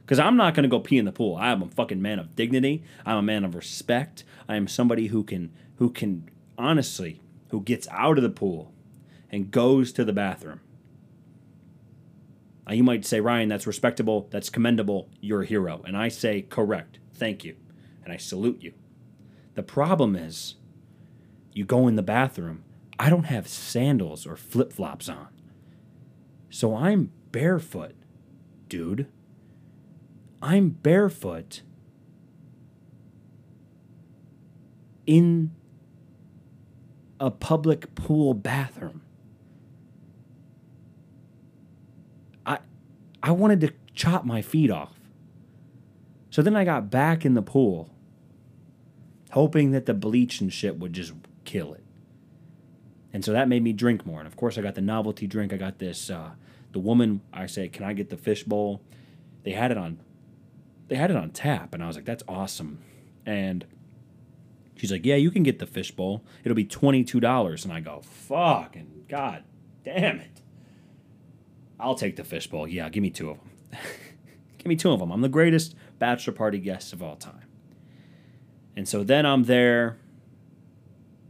Because 0.00 0.18
I'm 0.18 0.36
not 0.36 0.54
going 0.54 0.62
to 0.62 0.68
go 0.68 0.80
pee 0.80 0.98
in 0.98 1.04
the 1.04 1.12
pool. 1.12 1.36
I 1.36 1.50
am 1.50 1.62
a 1.62 1.68
fucking 1.68 2.00
man 2.00 2.18
of 2.18 2.34
dignity. 2.34 2.82
I'm 3.04 3.18
a 3.18 3.22
man 3.22 3.44
of 3.44 3.54
respect. 3.54 4.24
I 4.48 4.56
am 4.56 4.68
somebody 4.68 5.08
who 5.08 5.22
can, 5.22 5.52
who 5.76 5.90
can 5.90 6.30
honestly, 6.56 7.20
who 7.50 7.60
gets 7.60 7.86
out 7.90 8.16
of 8.16 8.22
the 8.22 8.30
pool 8.30 8.72
and 9.30 9.50
goes 9.50 9.92
to 9.92 10.04
the 10.04 10.12
bathroom. 10.12 10.60
Now, 12.66 12.74
you 12.74 12.84
might 12.84 13.04
say, 13.04 13.20
Ryan, 13.20 13.48
that's 13.48 13.66
respectable, 13.66 14.28
that's 14.30 14.48
commendable, 14.48 15.10
you're 15.20 15.42
a 15.42 15.46
hero. 15.46 15.82
And 15.84 15.96
I 15.96 16.08
say, 16.08 16.42
correct. 16.42 17.00
Thank 17.12 17.44
you. 17.44 17.56
And 18.02 18.12
I 18.12 18.16
salute 18.16 18.62
you. 18.62 18.72
The 19.54 19.62
problem 19.62 20.16
is, 20.16 20.54
you 21.52 21.64
go 21.64 21.86
in 21.86 21.96
the 21.96 22.02
bathroom, 22.02 22.64
I 22.98 23.10
don't 23.10 23.24
have 23.24 23.46
sandals 23.46 24.26
or 24.26 24.36
flip 24.36 24.72
flops 24.72 25.08
on. 25.08 25.28
So 26.50 26.74
I'm 26.74 27.12
barefoot, 27.32 27.94
dude. 28.68 29.06
I'm 30.40 30.70
barefoot 30.70 31.62
in 35.06 35.52
a 37.20 37.30
public 37.30 37.94
pool 37.94 38.34
bathroom. 38.34 39.02
I 42.44 42.58
I 43.22 43.30
wanted 43.32 43.60
to 43.62 43.72
chop 43.94 44.24
my 44.24 44.42
feet 44.42 44.70
off. 44.70 44.94
So 46.30 46.42
then 46.42 46.54
I 46.54 46.64
got 46.64 46.90
back 46.90 47.24
in 47.24 47.34
the 47.34 47.42
pool, 47.42 47.90
hoping 49.30 49.70
that 49.70 49.86
the 49.86 49.94
bleach 49.94 50.40
and 50.40 50.52
shit 50.52 50.78
would 50.78 50.92
just 50.92 51.14
kill 51.44 51.72
it. 51.72 51.85
And 53.16 53.24
so 53.24 53.32
that 53.32 53.48
made 53.48 53.62
me 53.62 53.72
drink 53.72 54.04
more. 54.04 54.18
And 54.18 54.26
of 54.26 54.36
course, 54.36 54.58
I 54.58 54.60
got 54.60 54.74
the 54.74 54.82
novelty 54.82 55.26
drink. 55.26 55.50
I 55.50 55.56
got 55.56 55.78
this. 55.78 56.10
Uh, 56.10 56.32
the 56.72 56.78
woman, 56.78 57.22
I 57.32 57.46
say, 57.46 57.66
"Can 57.66 57.82
I 57.82 57.94
get 57.94 58.10
the 58.10 58.16
fish 58.18 58.44
bowl?" 58.44 58.82
They 59.42 59.52
had 59.52 59.70
it 59.70 59.78
on. 59.78 60.00
They 60.88 60.96
had 60.96 61.10
it 61.10 61.16
on 61.16 61.30
tap, 61.30 61.72
and 61.72 61.82
I 61.82 61.86
was 61.86 61.96
like, 61.96 62.04
"That's 62.04 62.22
awesome." 62.28 62.80
And 63.24 63.64
she's 64.74 64.92
like, 64.92 65.06
"Yeah, 65.06 65.14
you 65.14 65.30
can 65.30 65.44
get 65.44 65.60
the 65.60 65.66
fish 65.66 65.92
bowl. 65.92 66.26
It'll 66.44 66.54
be 66.54 66.66
twenty 66.66 67.04
two 67.04 67.18
dollars." 67.18 67.64
And 67.64 67.72
I 67.72 67.80
go, 67.80 68.02
"Fucking 68.02 69.06
god, 69.08 69.44
damn 69.82 70.18
it! 70.18 70.42
I'll 71.80 71.94
take 71.94 72.16
the 72.16 72.24
fish 72.24 72.48
bowl. 72.48 72.68
Yeah, 72.68 72.90
give 72.90 73.02
me 73.02 73.08
two 73.08 73.30
of 73.30 73.38
them. 73.38 73.50
give 74.58 74.66
me 74.66 74.76
two 74.76 74.92
of 74.92 75.00
them. 75.00 75.10
I'm 75.10 75.22
the 75.22 75.30
greatest 75.30 75.74
bachelor 75.98 76.34
party 76.34 76.58
guest 76.58 76.92
of 76.92 77.02
all 77.02 77.16
time. 77.16 77.48
And 78.76 78.86
so 78.86 79.02
then 79.02 79.24
I'm 79.24 79.44
there, 79.44 79.96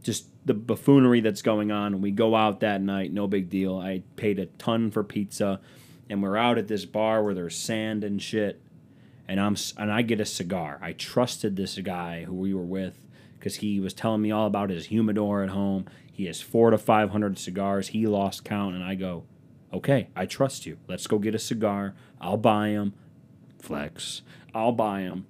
just 0.03 0.25
the 0.47 0.53
buffoonery 0.53 1.19
that's 1.19 1.41
going 1.41 1.71
on. 1.71 2.01
We 2.01 2.11
go 2.11 2.33
out 2.35 2.61
that 2.61 2.81
night, 2.81 3.11
no 3.11 3.27
big 3.27 3.49
deal. 3.49 3.77
I 3.77 4.01
paid 4.15 4.39
a 4.39 4.45
ton 4.45 4.89
for 4.91 5.03
pizza, 5.03 5.59
and 6.09 6.23
we're 6.23 6.37
out 6.37 6.57
at 6.57 6.69
this 6.69 6.85
bar 6.85 7.21
where 7.21 7.33
there's 7.33 7.55
sand 7.55 8.03
and 8.03 8.21
shit. 8.21 8.61
And 9.27 9.41
I'm 9.41 9.57
and 9.77 9.91
I 9.91 10.03
get 10.03 10.21
a 10.21 10.25
cigar. 10.25 10.79
I 10.81 10.93
trusted 10.93 11.57
this 11.57 11.77
guy 11.79 12.23
who 12.23 12.33
we 12.33 12.53
were 12.53 12.61
with 12.63 12.97
because 13.37 13.57
he 13.57 13.81
was 13.81 13.93
telling 13.93 14.21
me 14.21 14.31
all 14.31 14.47
about 14.47 14.69
his 14.69 14.85
humidor 14.85 15.43
at 15.43 15.49
home. 15.49 15.85
He 16.11 16.25
has 16.27 16.39
four 16.39 16.71
to 16.71 16.77
five 16.77 17.09
hundred 17.09 17.37
cigars. 17.37 17.89
He 17.89 18.07
lost 18.07 18.45
count, 18.45 18.73
and 18.73 18.83
I 18.85 18.95
go, 18.95 19.25
"Okay, 19.73 20.07
I 20.15 20.25
trust 20.25 20.65
you. 20.65 20.77
Let's 20.87 21.07
go 21.07 21.19
get 21.19 21.35
a 21.35 21.39
cigar. 21.39 21.93
I'll 22.21 22.37
buy 22.37 22.69
him. 22.69 22.93
Flex. 23.59 24.21
I'll 24.55 24.71
buy 24.71 25.01
him. 25.01 25.25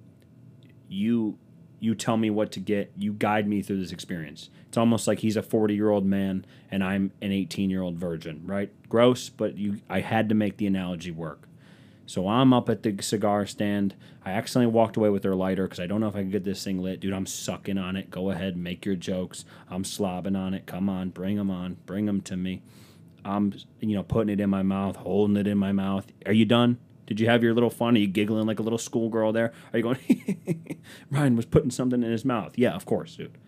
you 0.88 1.36
you 1.80 1.94
tell 1.94 2.16
me 2.16 2.30
what 2.30 2.52
to 2.52 2.60
get. 2.60 2.92
You 2.96 3.12
guide 3.12 3.46
me 3.48 3.62
through 3.62 3.80
this 3.80 3.92
experience. 3.92 4.50
It's 4.68 4.76
almost 4.76 5.06
like 5.06 5.20
he's 5.20 5.36
a 5.36 5.42
40 5.42 5.74
year 5.74 5.90
old 5.90 6.04
man 6.04 6.44
and 6.70 6.82
I'm 6.84 7.12
an 7.22 7.32
18 7.32 7.70
year 7.70 7.82
old 7.82 7.96
virgin, 7.96 8.42
right? 8.44 8.70
Gross, 8.88 9.28
but 9.28 9.56
you 9.56 9.80
I 9.88 10.00
had 10.00 10.28
to 10.28 10.34
make 10.34 10.56
the 10.56 10.66
analogy 10.66 11.10
work. 11.10 11.48
So 12.06 12.26
I'm 12.26 12.54
up 12.54 12.70
at 12.70 12.82
the 12.82 12.96
cigar 13.02 13.46
stand. 13.46 13.94
I 14.24 14.30
accidentally 14.30 14.72
walked 14.72 14.96
away 14.96 15.10
with 15.10 15.22
their 15.22 15.34
lighter 15.34 15.64
because 15.64 15.78
I 15.78 15.86
don't 15.86 16.00
know 16.00 16.08
if 16.08 16.16
I 16.16 16.20
can 16.20 16.30
get 16.30 16.42
this 16.42 16.64
thing 16.64 16.80
lit. 16.80 17.00
Dude, 17.00 17.12
I'm 17.12 17.26
sucking 17.26 17.76
on 17.76 17.96
it. 17.96 18.10
Go 18.10 18.30
ahead, 18.30 18.56
make 18.56 18.86
your 18.86 18.96
jokes. 18.96 19.44
I'm 19.68 19.84
slobbing 19.84 20.36
on 20.36 20.54
it. 20.54 20.64
Come 20.64 20.88
on, 20.88 21.10
bring 21.10 21.36
them 21.36 21.50
on. 21.50 21.76
Bring 21.84 22.06
them 22.06 22.22
to 22.22 22.36
me. 22.36 22.62
I'm, 23.26 23.52
you 23.80 23.94
know, 23.94 24.02
putting 24.02 24.30
it 24.30 24.40
in 24.40 24.48
my 24.48 24.62
mouth, 24.62 24.96
holding 24.96 25.36
it 25.36 25.46
in 25.46 25.58
my 25.58 25.72
mouth. 25.72 26.06
Are 26.24 26.32
you 26.32 26.46
done? 26.46 26.78
Did 27.08 27.20
you 27.20 27.26
have 27.26 27.42
your 27.42 27.54
little 27.54 27.70
fun? 27.70 27.96
Are 27.96 27.98
you 27.98 28.06
giggling 28.06 28.46
like 28.46 28.58
a 28.58 28.62
little 28.62 28.78
schoolgirl 28.78 29.32
there? 29.32 29.54
Are 29.72 29.78
you 29.78 29.82
going, 29.82 30.82
Ryan 31.10 31.36
was 31.36 31.46
putting 31.46 31.70
something 31.70 32.02
in 32.02 32.10
his 32.10 32.22
mouth? 32.22 32.58
Yeah, 32.58 32.74
of 32.74 32.84
course, 32.84 33.16
dude. 33.16 33.38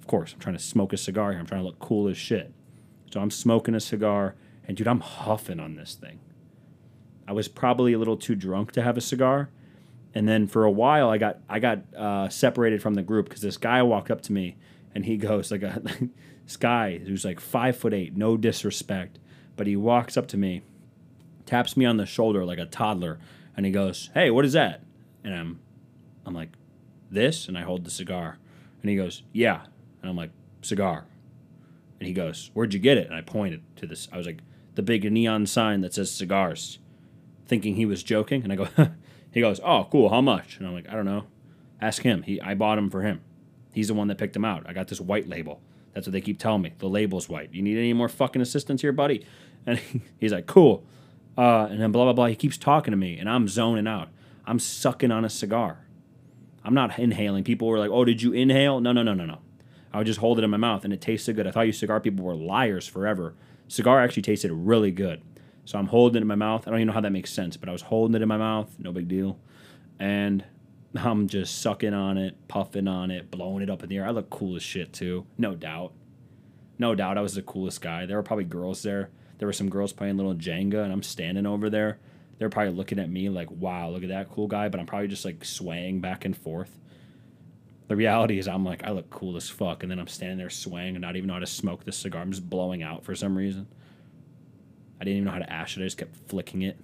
Of 0.00 0.08
course. 0.08 0.32
I'm 0.32 0.40
trying 0.40 0.56
to 0.56 0.62
smoke 0.62 0.92
a 0.92 0.96
cigar 0.96 1.30
here. 1.30 1.38
I'm 1.38 1.46
trying 1.46 1.60
to 1.60 1.66
look 1.66 1.78
cool 1.78 2.08
as 2.08 2.16
shit. 2.16 2.52
So 3.12 3.20
I'm 3.20 3.30
smoking 3.30 3.76
a 3.76 3.80
cigar, 3.80 4.34
and 4.66 4.76
dude, 4.76 4.88
I'm 4.88 4.98
huffing 4.98 5.60
on 5.60 5.76
this 5.76 5.94
thing. 5.94 6.18
I 7.28 7.32
was 7.32 7.46
probably 7.46 7.92
a 7.92 7.98
little 7.98 8.16
too 8.16 8.34
drunk 8.34 8.72
to 8.72 8.82
have 8.82 8.96
a 8.96 9.00
cigar, 9.00 9.50
and 10.12 10.28
then 10.28 10.48
for 10.48 10.64
a 10.64 10.70
while 10.70 11.08
I 11.10 11.18
got 11.18 11.38
I 11.48 11.60
got 11.60 11.94
uh, 11.94 12.28
separated 12.28 12.82
from 12.82 12.94
the 12.94 13.02
group 13.02 13.28
because 13.28 13.40
this 13.40 13.56
guy 13.56 13.84
walked 13.84 14.10
up 14.10 14.20
to 14.22 14.32
me 14.32 14.56
and 14.96 15.04
he 15.04 15.16
goes 15.28 15.52
like 15.52 15.62
a 15.62 15.80
this 16.44 16.56
guy 16.56 16.98
who's 16.98 17.24
like 17.24 17.38
five 17.38 17.76
foot 17.76 17.94
eight, 17.94 18.16
no 18.16 18.36
disrespect, 18.36 19.20
but 19.54 19.68
he 19.68 19.76
walks 19.76 20.16
up 20.16 20.26
to 20.26 20.36
me, 20.36 20.62
taps 21.46 21.76
me 21.76 21.84
on 21.84 21.96
the 21.96 22.06
shoulder 22.06 22.44
like 22.44 22.58
a 22.58 22.66
toddler, 22.66 23.18
and 23.56 23.66
he 23.66 23.72
goes, 23.72 24.10
"Hey, 24.14 24.30
what 24.30 24.44
is 24.44 24.52
that?" 24.52 24.82
And 25.22 25.34
I'm 25.34 25.60
I'm 26.26 26.34
like, 26.34 26.50
"This," 27.10 27.48
and 27.48 27.56
I 27.56 27.62
hold 27.62 27.84
the 27.84 27.90
cigar, 27.90 28.38
and 28.82 28.90
he 28.90 28.96
goes, 28.96 29.22
"Yeah," 29.32 29.62
and 30.00 30.10
I'm 30.10 30.16
like, 30.16 30.30
"Cigar," 30.62 31.06
and 32.00 32.06
he 32.06 32.14
goes, 32.14 32.50
"Where'd 32.54 32.74
you 32.74 32.80
get 32.80 32.98
it?" 32.98 33.06
And 33.06 33.14
I 33.14 33.20
pointed 33.20 33.62
to 33.76 33.86
this. 33.86 34.08
I 34.12 34.16
was 34.16 34.26
like, 34.26 34.40
"The 34.74 34.82
big 34.82 35.10
neon 35.10 35.46
sign 35.46 35.80
that 35.82 35.94
says 35.94 36.10
cigars." 36.10 36.78
thinking 37.46 37.76
he 37.76 37.86
was 37.86 38.02
joking, 38.02 38.42
and 38.42 38.52
I 38.52 38.56
go, 38.56 38.68
he 39.30 39.40
goes, 39.40 39.60
"Oh, 39.64 39.88
cool. 39.90 40.08
How 40.08 40.20
much?" 40.20 40.58
And 40.58 40.66
I'm 40.66 40.74
like, 40.74 40.88
"I 40.88 40.94
don't 40.94 41.04
know. 41.04 41.24
Ask 41.80 42.02
him. 42.02 42.22
He 42.22 42.40
I 42.40 42.54
bought 42.54 42.78
him 42.78 42.90
for 42.90 43.02
him. 43.02 43.20
He's 43.72 43.88
the 43.88 43.94
one 43.94 44.08
that 44.08 44.18
picked 44.18 44.36
him 44.36 44.44
out. 44.44 44.64
I 44.66 44.72
got 44.72 44.88
this 44.88 45.00
white 45.00 45.28
label. 45.28 45.60
That's 45.92 46.06
what 46.06 46.12
they 46.12 46.20
keep 46.20 46.38
telling 46.38 46.62
me. 46.62 46.72
The 46.78 46.88
label's 46.88 47.28
white. 47.28 47.52
You 47.52 47.62
need 47.62 47.78
any 47.78 47.92
more 47.92 48.08
fucking 48.08 48.42
assistance 48.42 48.82
here, 48.82 48.92
buddy?" 48.92 49.26
And 49.66 49.80
he's 50.18 50.32
like, 50.32 50.46
"Cool." 50.46 50.84
Uh, 51.36 51.66
and 51.70 51.80
then 51.80 51.92
blah 51.92 52.04
blah 52.04 52.12
blah. 52.12 52.26
He 52.26 52.36
keeps 52.36 52.56
talking 52.56 52.92
to 52.92 52.96
me, 52.96 53.18
and 53.18 53.28
I'm 53.28 53.48
zoning 53.48 53.86
out. 53.86 54.08
I'm 54.46 54.58
sucking 54.58 55.10
on 55.10 55.24
a 55.24 55.30
cigar. 55.30 55.86
I'm 56.64 56.74
not 56.74 56.98
inhaling. 56.98 57.44
People 57.44 57.68
were 57.68 57.78
like, 57.78 57.90
"Oh, 57.90 58.04
did 58.04 58.22
you 58.22 58.32
inhale?" 58.32 58.80
No, 58.80 58.92
no, 58.92 59.02
no, 59.02 59.14
no, 59.14 59.26
no. 59.26 59.38
I 59.92 59.98
would 59.98 60.06
just 60.06 60.20
hold 60.20 60.38
it 60.38 60.44
in 60.44 60.50
my 60.50 60.56
mouth, 60.56 60.84
and 60.84 60.92
it 60.92 61.00
tasted 61.00 61.36
good. 61.36 61.46
I 61.46 61.50
thought 61.50 61.66
you 61.66 61.72
cigar 61.72 62.00
people 62.00 62.24
were 62.24 62.34
liars 62.34 62.86
forever. 62.86 63.34
Cigar 63.68 64.02
actually 64.02 64.22
tasted 64.22 64.52
really 64.52 64.90
good. 64.90 65.22
So 65.64 65.78
I'm 65.78 65.86
holding 65.86 66.16
it 66.16 66.22
in 66.22 66.26
my 66.28 66.34
mouth. 66.34 66.66
I 66.66 66.70
don't 66.70 66.80
even 66.80 66.88
know 66.88 66.92
how 66.92 67.00
that 67.00 67.12
makes 67.12 67.32
sense, 67.32 67.56
but 67.56 67.68
I 67.68 67.72
was 67.72 67.82
holding 67.82 68.14
it 68.14 68.22
in 68.22 68.28
my 68.28 68.36
mouth, 68.36 68.74
no 68.78 68.92
big 68.92 69.08
deal. 69.08 69.38
And 69.98 70.44
I'm 70.94 71.28
just 71.28 71.60
sucking 71.60 71.94
on 71.94 72.18
it, 72.18 72.36
puffing 72.48 72.88
on 72.88 73.10
it, 73.10 73.30
blowing 73.30 73.62
it 73.62 73.70
up 73.70 73.82
in 73.82 73.88
the 73.88 73.96
air. 73.96 74.06
I 74.06 74.10
look 74.10 74.30
cool 74.30 74.56
as 74.56 74.62
shit 74.62 74.92
too, 74.92 75.26
no 75.38 75.54
doubt. 75.54 75.92
No 76.78 76.94
doubt 76.94 77.16
I 77.16 77.20
was 77.20 77.34
the 77.34 77.42
coolest 77.42 77.80
guy. 77.80 78.04
There 78.04 78.16
were 78.16 78.22
probably 78.22 78.44
girls 78.44 78.82
there. 78.82 79.10
There 79.38 79.46
were 79.46 79.52
some 79.52 79.68
girls 79.68 79.92
playing 79.92 80.16
little 80.16 80.34
Jenga, 80.34 80.82
and 80.82 80.92
I'm 80.92 81.02
standing 81.02 81.46
over 81.46 81.70
there. 81.70 81.98
They're 82.38 82.50
probably 82.50 82.74
looking 82.74 82.98
at 82.98 83.10
me 83.10 83.28
like, 83.28 83.50
wow, 83.50 83.90
look 83.90 84.02
at 84.02 84.08
that 84.08 84.30
cool 84.30 84.46
guy. 84.46 84.68
But 84.68 84.80
I'm 84.80 84.86
probably 84.86 85.08
just 85.08 85.24
like 85.24 85.44
swaying 85.44 86.00
back 86.00 86.24
and 86.24 86.36
forth. 86.36 86.78
The 87.88 87.96
reality 87.96 88.38
is, 88.38 88.48
I'm 88.48 88.64
like, 88.64 88.84
I 88.84 88.90
look 88.90 89.10
cool 89.10 89.36
as 89.36 89.48
fuck. 89.48 89.82
And 89.82 89.90
then 89.90 89.98
I'm 89.98 90.08
standing 90.08 90.38
there 90.38 90.50
swaying 90.50 90.96
and 90.96 91.02
not 91.02 91.16
even 91.16 91.28
know 91.28 91.34
how 91.34 91.40
to 91.40 91.46
smoke 91.46 91.84
this 91.84 91.96
cigar. 91.96 92.22
I'm 92.22 92.30
just 92.30 92.48
blowing 92.48 92.82
out 92.82 93.04
for 93.04 93.14
some 93.14 93.36
reason. 93.36 93.66
I 95.00 95.04
didn't 95.04 95.18
even 95.18 95.24
know 95.26 95.32
how 95.32 95.38
to 95.38 95.52
ash 95.52 95.76
it. 95.76 95.80
I 95.80 95.84
just 95.84 95.98
kept 95.98 96.16
flicking 96.28 96.62
it. 96.62 96.78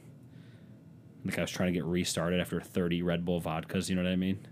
Like 1.25 1.39
I 1.39 1.43
was 1.43 1.51
trying 1.51 1.73
to 1.73 1.79
get 1.79 1.85
restarted 1.85 2.41
after 2.41 2.61
30 2.61 3.03
Red 3.03 3.25
Bull 3.25 3.41
vodkas, 3.41 3.89
you 3.89 3.97
know 3.97 4.03
what 4.03 4.11
I 4.13 4.17
mean? 4.17 4.47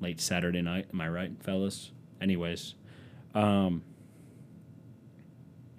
Late 0.00 0.20
Saturday 0.20 0.62
night, 0.62 0.86
am 0.92 1.00
I 1.00 1.08
right, 1.08 1.32
fellas? 1.42 1.90
Anyways, 2.20 2.74
um, 3.34 3.82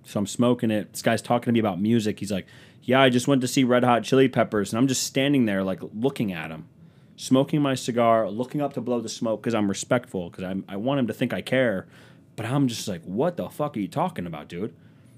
so 0.07 0.19
I'm 0.19 0.27
smoking 0.27 0.71
it. 0.71 0.93
This 0.93 1.01
guy's 1.01 1.21
talking 1.21 1.45
to 1.45 1.51
me 1.51 1.59
about 1.59 1.79
music. 1.79 2.19
He's 2.19 2.31
like, 2.31 2.47
"Yeah, 2.81 3.01
I 3.01 3.09
just 3.09 3.27
went 3.27 3.41
to 3.41 3.47
see 3.47 3.63
Red 3.63 3.83
Hot 3.83 4.03
Chili 4.03 4.27
Peppers," 4.27 4.71
and 4.71 4.79
I'm 4.79 4.87
just 4.87 5.03
standing 5.03 5.45
there, 5.45 5.63
like 5.63 5.81
looking 5.93 6.31
at 6.31 6.49
him, 6.51 6.67
smoking 7.15 7.61
my 7.61 7.75
cigar, 7.75 8.29
looking 8.29 8.61
up 8.61 8.73
to 8.73 8.81
blow 8.81 8.99
the 8.99 9.09
smoke 9.09 9.41
because 9.41 9.53
I'm 9.53 9.69
respectful 9.69 10.29
because 10.29 10.63
I 10.67 10.75
want 10.75 10.99
him 10.99 11.07
to 11.07 11.13
think 11.13 11.33
I 11.33 11.41
care, 11.41 11.87
but 12.35 12.45
I'm 12.45 12.67
just 12.67 12.87
like, 12.87 13.03
"What 13.03 13.37
the 13.37 13.49
fuck 13.49 13.77
are 13.77 13.79
you 13.79 13.87
talking 13.87 14.25
about, 14.25 14.47
dude?" 14.47 14.73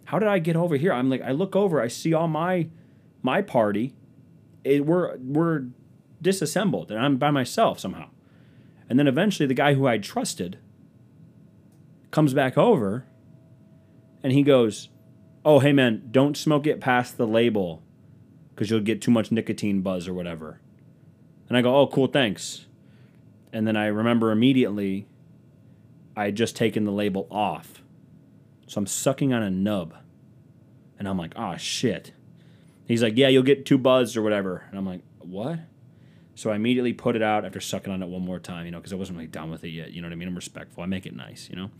how 0.10 0.17
did 0.17 0.27
I 0.27 0.39
get 0.39 0.55
over 0.55 0.75
here? 0.75 0.91
I'm 0.91 1.08
like, 1.08 1.22
I 1.22 1.29
look 1.29 1.55
over, 1.55 1.79
I 1.79 1.88
see 1.88 2.15
all 2.15 2.27
my 2.27 2.67
my 3.22 3.43
party, 3.43 3.93
it, 4.63 4.84
we're 4.84 5.15
we're 5.17 5.65
disassembled, 6.19 6.89
and 6.89 7.00
I'm 7.00 7.17
by 7.17 7.29
myself 7.29 7.79
somehow. 7.79 8.10
And 8.89 8.98
then 8.98 9.08
eventually, 9.08 9.46
the 9.46 9.53
guy 9.53 9.75
who 9.75 9.86
I 9.86 10.00
trusted 10.00 10.58
comes 12.10 12.34
back 12.34 12.58
over, 12.58 13.05
and 14.23 14.33
he 14.33 14.43
goes, 14.43 14.89
"Oh, 15.43 15.59
hey 15.59 15.73
man, 15.73 16.09
don't 16.11 16.38
smoke 16.38 16.67
it 16.67 16.79
past 16.79 17.17
the 17.17 17.27
label, 17.27 17.83
because 18.49 18.69
you'll 18.69 18.81
get 18.81 19.01
too 19.01 19.11
much 19.11 19.31
nicotine 19.31 19.81
buzz 19.81 20.07
or 20.07 20.13
whatever." 20.13 20.61
And 21.47 21.57
I 21.57 21.61
go, 21.61 21.75
"Oh, 21.75 21.88
cool, 21.88 22.07
thanks." 22.07 22.65
And 23.51 23.67
then 23.67 23.75
I 23.75 23.88
remember 23.88 24.31
immediately, 24.31 25.07
I 26.15 26.25
had 26.25 26.35
just 26.35 26.55
taken 26.55 26.83
the 26.83 26.91
label 26.91 27.27
off 27.31 27.81
so 28.69 28.77
I'm 28.77 28.85
sucking 28.85 29.33
on 29.33 29.41
a 29.41 29.49
nub. 29.49 29.95
And 30.99 31.07
I'm 31.07 31.17
like, 31.17 31.33
oh 31.35 31.57
shit. 31.57 32.11
He's 32.85 33.01
like, 33.01 33.17
yeah, 33.17 33.27
you'll 33.27 33.41
get 33.41 33.65
too 33.65 33.79
buzzed 33.79 34.15
or 34.15 34.21
whatever. 34.21 34.63
And 34.69 34.77
I'm 34.77 34.85
like, 34.85 35.01
what? 35.17 35.59
So 36.35 36.51
I 36.51 36.55
immediately 36.55 36.93
put 36.93 37.15
it 37.15 37.23
out 37.23 37.45
after 37.45 37.59
sucking 37.59 37.91
on 37.91 38.03
it 38.03 38.07
one 38.07 38.21
more 38.21 38.38
time, 38.38 38.65
you 38.65 38.71
know, 38.71 38.77
because 38.77 38.93
I 38.93 38.95
wasn't 38.95 39.17
really 39.17 39.27
done 39.27 39.49
with 39.49 39.63
it 39.63 39.69
yet. 39.69 39.91
You 39.91 40.01
know 40.01 40.07
what 40.07 40.13
I 40.13 40.17
mean? 40.17 40.27
I'm 40.27 40.35
respectful. 40.35 40.83
I 40.83 40.85
make 40.85 41.07
it 41.07 41.15
nice, 41.15 41.49
you 41.49 41.55
know? 41.55 41.71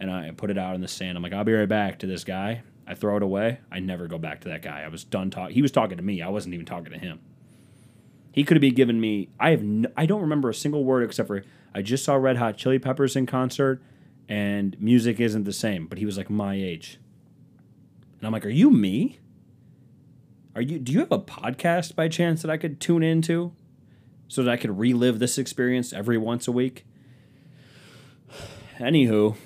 And 0.00 0.10
I 0.10 0.30
put 0.32 0.50
it 0.50 0.58
out 0.58 0.74
in 0.74 0.80
the 0.80 0.88
sand. 0.88 1.16
I'm 1.16 1.22
like, 1.22 1.32
I'll 1.32 1.44
be 1.44 1.52
right 1.52 1.68
back 1.68 2.00
to 2.00 2.06
this 2.06 2.24
guy. 2.24 2.62
I 2.86 2.94
throw 2.94 3.16
it 3.16 3.22
away. 3.22 3.60
I 3.70 3.78
never 3.78 4.08
go 4.08 4.18
back 4.18 4.40
to 4.40 4.48
that 4.48 4.62
guy. 4.62 4.82
I 4.82 4.88
was 4.88 5.04
done 5.04 5.30
talking. 5.30 5.54
He 5.54 5.62
was 5.62 5.70
talking 5.70 5.98
to 5.98 6.02
me. 6.02 6.22
I 6.22 6.28
wasn't 6.28 6.54
even 6.54 6.66
talking 6.66 6.92
to 6.92 6.98
him. 6.98 7.20
He 8.32 8.42
could 8.42 8.56
have 8.56 8.62
been 8.62 8.74
giving 8.74 9.00
me. 9.00 9.28
I 9.38 9.50
have. 9.50 9.62
No, 9.62 9.90
I 9.96 10.06
don't 10.06 10.22
remember 10.22 10.48
a 10.48 10.54
single 10.54 10.84
word 10.84 11.04
except 11.04 11.26
for 11.26 11.44
I 11.74 11.82
just 11.82 12.04
saw 12.04 12.14
Red 12.14 12.38
Hot 12.38 12.56
Chili 12.56 12.78
Peppers 12.78 13.14
in 13.14 13.26
concert 13.26 13.82
and 14.30 14.80
music 14.80 15.18
isn't 15.20 15.44
the 15.44 15.52
same. 15.52 15.86
But 15.86 15.98
he 15.98 16.06
was 16.06 16.16
like 16.16 16.30
my 16.30 16.54
age, 16.54 16.98
and 18.18 18.26
I'm 18.26 18.32
like, 18.32 18.46
"Are 18.46 18.50
you 18.50 18.70
me? 18.70 19.18
Are 20.54 20.62
you? 20.62 20.78
Do 20.78 20.92
you 20.92 21.00
have 21.00 21.12
a 21.12 21.18
podcast 21.18 21.96
by 21.96 22.08
chance 22.08 22.40
that 22.42 22.50
I 22.50 22.56
could 22.56 22.80
tune 22.80 23.02
into, 23.02 23.52
so 24.28 24.42
that 24.44 24.50
I 24.50 24.56
could 24.56 24.78
relive 24.78 25.18
this 25.18 25.36
experience 25.36 25.92
every 25.92 26.16
once 26.16 26.48
a 26.48 26.52
week?" 26.52 26.86
Anywho, 28.78 29.36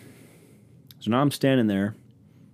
so 1.04 1.10
now 1.10 1.20
I'm 1.20 1.30
standing 1.30 1.66
there. 1.66 1.94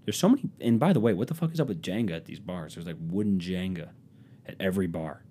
There's 0.04 0.18
so 0.18 0.28
many, 0.28 0.48
and 0.60 0.80
by 0.80 0.92
the 0.92 1.00
way, 1.00 1.12
what 1.12 1.28
the 1.28 1.34
fuck 1.34 1.52
is 1.52 1.60
up 1.60 1.68
with 1.68 1.82
Jenga 1.82 2.16
at 2.16 2.24
these 2.24 2.40
bars? 2.40 2.74
There's 2.74 2.86
like 2.86 2.96
wooden 2.98 3.38
Jenga 3.38 3.90
at 4.46 4.56
every 4.58 4.86
bar. 4.86 5.24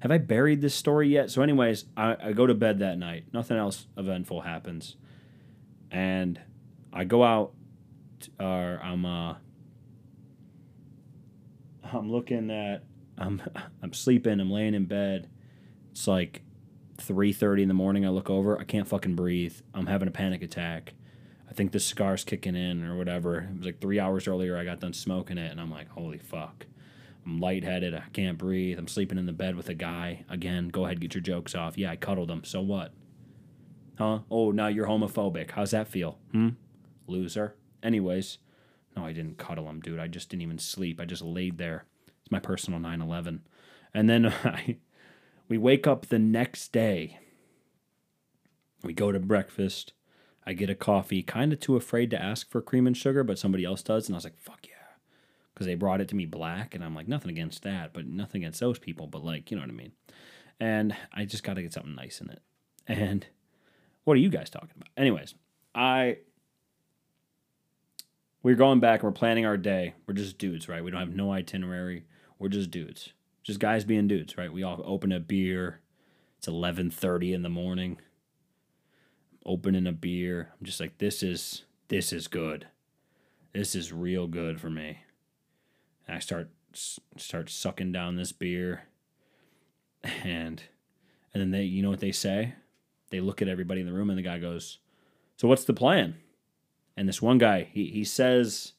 Have 0.00 0.10
I 0.10 0.18
buried 0.18 0.60
this 0.60 0.74
story 0.74 1.08
yet? 1.08 1.30
So, 1.30 1.42
anyways, 1.42 1.86
I, 1.96 2.16
I 2.22 2.32
go 2.32 2.46
to 2.46 2.54
bed 2.54 2.80
that 2.80 2.98
night. 2.98 3.24
Nothing 3.32 3.56
else 3.56 3.86
eventful 3.96 4.42
happens 4.42 4.96
and 5.90 6.40
I 6.92 7.04
go 7.04 7.22
out, 7.22 7.52
or 8.40 8.80
I'm 8.82 9.04
uh, 9.04 9.34
I'm 11.92 12.10
looking 12.10 12.50
at 12.50 12.84
I'm 13.18 13.42
I'm 13.82 13.92
sleeping. 13.92 14.40
I'm 14.40 14.50
laying 14.50 14.74
in 14.74 14.86
bed. 14.86 15.28
It's 15.92 16.06
like 16.06 16.42
three 16.98 17.32
thirty 17.32 17.62
in 17.62 17.68
the 17.68 17.74
morning. 17.74 18.04
I 18.04 18.10
look 18.10 18.30
over. 18.30 18.58
I 18.58 18.64
can't 18.64 18.88
fucking 18.88 19.14
breathe. 19.14 19.56
I'm 19.74 19.86
having 19.86 20.08
a 20.08 20.12
panic 20.12 20.42
attack. 20.42 20.94
Think 21.56 21.72
the 21.72 21.80
scar's 21.80 22.22
kicking 22.22 22.54
in 22.54 22.84
or 22.84 22.98
whatever. 22.98 23.38
It 23.38 23.56
was 23.56 23.66
like 23.66 23.80
three 23.80 23.98
hours 23.98 24.28
earlier. 24.28 24.58
I 24.58 24.64
got 24.64 24.80
done 24.80 24.92
smoking 24.92 25.38
it, 25.38 25.50
and 25.50 25.58
I'm 25.58 25.70
like, 25.70 25.88
holy 25.88 26.18
fuck. 26.18 26.66
I'm 27.24 27.40
lightheaded. 27.40 27.94
I 27.94 28.04
can't 28.12 28.36
breathe. 28.36 28.78
I'm 28.78 28.86
sleeping 28.86 29.16
in 29.16 29.24
the 29.24 29.32
bed 29.32 29.56
with 29.56 29.70
a 29.70 29.74
guy. 29.74 30.24
Again, 30.28 30.68
go 30.68 30.84
ahead, 30.84 31.00
get 31.00 31.14
your 31.14 31.22
jokes 31.22 31.54
off. 31.54 31.78
Yeah, 31.78 31.90
I 31.90 31.96
cuddled 31.96 32.30
him. 32.30 32.44
So 32.44 32.60
what? 32.60 32.92
Huh? 33.98 34.20
Oh, 34.30 34.50
now 34.50 34.66
you're 34.66 34.86
homophobic. 34.86 35.52
How's 35.52 35.70
that 35.70 35.88
feel? 35.88 36.18
Hmm? 36.30 36.50
Loser. 37.06 37.54
Anyways, 37.82 38.38
no, 38.94 39.04
I 39.04 39.12
didn't 39.12 39.38
cuddle 39.38 39.68
him, 39.68 39.80
dude. 39.80 39.98
I 39.98 40.08
just 40.08 40.28
didn't 40.28 40.42
even 40.42 40.58
sleep. 40.58 41.00
I 41.00 41.04
just 41.06 41.22
laid 41.22 41.58
there. 41.58 41.84
It's 42.20 42.30
my 42.30 42.38
personal 42.38 42.78
9 42.78 43.00
11. 43.00 43.40
And 43.94 44.10
then 44.10 44.26
I, 44.44 44.76
we 45.48 45.58
wake 45.58 45.86
up 45.86 46.06
the 46.06 46.18
next 46.18 46.70
day. 46.70 47.18
We 48.82 48.92
go 48.92 49.10
to 49.10 49.18
breakfast. 49.18 49.94
I 50.46 50.52
get 50.52 50.70
a 50.70 50.74
coffee, 50.74 51.22
kind 51.22 51.52
of 51.52 51.60
too 51.60 51.76
afraid 51.76 52.10
to 52.10 52.22
ask 52.22 52.48
for 52.50 52.62
cream 52.62 52.86
and 52.86 52.96
sugar, 52.96 53.24
but 53.24 53.38
somebody 53.38 53.64
else 53.64 53.82
does. 53.82 54.06
And 54.06 54.14
I 54.14 54.18
was 54.18 54.24
like, 54.24 54.38
fuck 54.38 54.66
yeah. 54.66 54.74
Because 55.52 55.66
they 55.66 55.74
brought 55.74 56.00
it 56.00 56.08
to 56.08 56.16
me 56.16 56.26
black. 56.26 56.74
And 56.74 56.84
I'm 56.84 56.94
like, 56.94 57.08
nothing 57.08 57.30
against 57.30 57.62
that, 57.62 57.92
but 57.92 58.06
nothing 58.06 58.42
against 58.42 58.60
those 58.60 58.78
people. 58.78 59.06
But 59.06 59.24
like, 59.24 59.50
you 59.50 59.56
know 59.56 59.62
what 59.62 59.70
I 59.70 59.74
mean? 59.74 59.92
And 60.60 60.96
I 61.12 61.24
just 61.24 61.42
got 61.42 61.54
to 61.54 61.62
get 61.62 61.72
something 61.72 61.94
nice 61.94 62.20
in 62.20 62.30
it 62.30 62.40
And 62.86 63.26
what 64.04 64.14
are 64.14 64.20
you 64.20 64.28
guys 64.28 64.50
talking 64.50 64.70
about? 64.76 64.88
Anyways, 64.96 65.34
I 65.74 66.18
we're 68.42 68.54
going 68.54 68.78
back 68.78 69.02
we're 69.02 69.10
planning 69.10 69.44
our 69.44 69.56
day. 69.56 69.94
We're 70.06 70.14
just 70.14 70.38
dudes, 70.38 70.68
right? 70.68 70.82
We 70.82 70.92
don't 70.92 71.00
have 71.00 71.14
no 71.14 71.32
itinerary. 71.32 72.04
We're 72.38 72.48
just 72.48 72.70
dudes. 72.70 73.12
Just 73.42 73.58
guys 73.58 73.84
being 73.84 74.06
dudes, 74.06 74.38
right? 74.38 74.52
We 74.52 74.62
all 74.62 74.80
open 74.84 75.10
a 75.10 75.18
beer. 75.18 75.80
It's 76.38 76.46
11:30 76.46 77.34
in 77.34 77.42
the 77.42 77.48
morning. 77.48 77.98
Opening 79.46 79.86
a 79.86 79.92
beer. 79.92 80.52
I'm 80.58 80.66
just 80.66 80.80
like 80.80 80.98
this 80.98 81.22
is 81.22 81.64
this 81.88 82.12
is 82.12 82.26
good. 82.26 82.66
This 83.52 83.74
is 83.74 83.92
real 83.92 84.26
good 84.26 84.60
for 84.60 84.68
me. 84.68 84.98
And 86.06 86.16
I 86.16 86.18
start 86.18 86.50
start 86.72 87.48
sucking 87.48 87.92
down 87.92 88.16
this 88.16 88.32
beer. 88.32 88.88
And 90.02 90.62
and 91.32 91.40
then 91.40 91.50
they 91.52 91.62
you 91.62 91.82
know 91.82 91.90
what 91.90 92.00
they 92.00 92.12
say? 92.12 92.54
They 93.10 93.20
look 93.20 93.40
at 93.40 93.48
everybody 93.48 93.80
in 93.80 93.86
the 93.86 93.92
room 93.92 94.10
and 94.10 94.18
the 94.18 94.22
guy 94.22 94.38
goes, 94.38 94.78
"So 95.36 95.46
what's 95.46 95.64
the 95.64 95.72
plan?" 95.72 96.16
And 96.96 97.08
this 97.08 97.22
one 97.22 97.38
guy, 97.38 97.68
he 97.72 97.86
he 97.86 98.04
says 98.04 98.72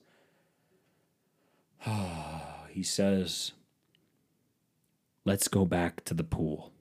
he 2.69 2.83
says, 2.83 3.53
"Let's 5.25 5.47
go 5.47 5.65
back 5.65 6.03
to 6.05 6.13
the 6.13 6.23
pool." 6.23 6.73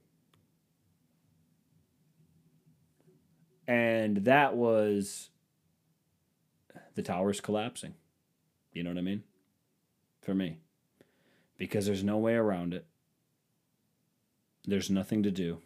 And 3.67 4.17
that 4.23 4.55
was 4.55 5.29
the 6.95 7.01
towers 7.01 7.41
collapsing. 7.41 7.95
You 8.71 8.83
know 8.83 8.91
what 8.91 8.97
I 8.97 9.01
mean? 9.01 9.23
For 10.21 10.33
me. 10.33 10.59
Because 11.57 11.85
there's 11.85 12.03
no 12.03 12.17
way 12.17 12.33
around 12.33 12.73
it. 12.73 12.85
There's 14.65 14.89
nothing 14.89 15.23
to 15.23 15.31
do. 15.31 15.59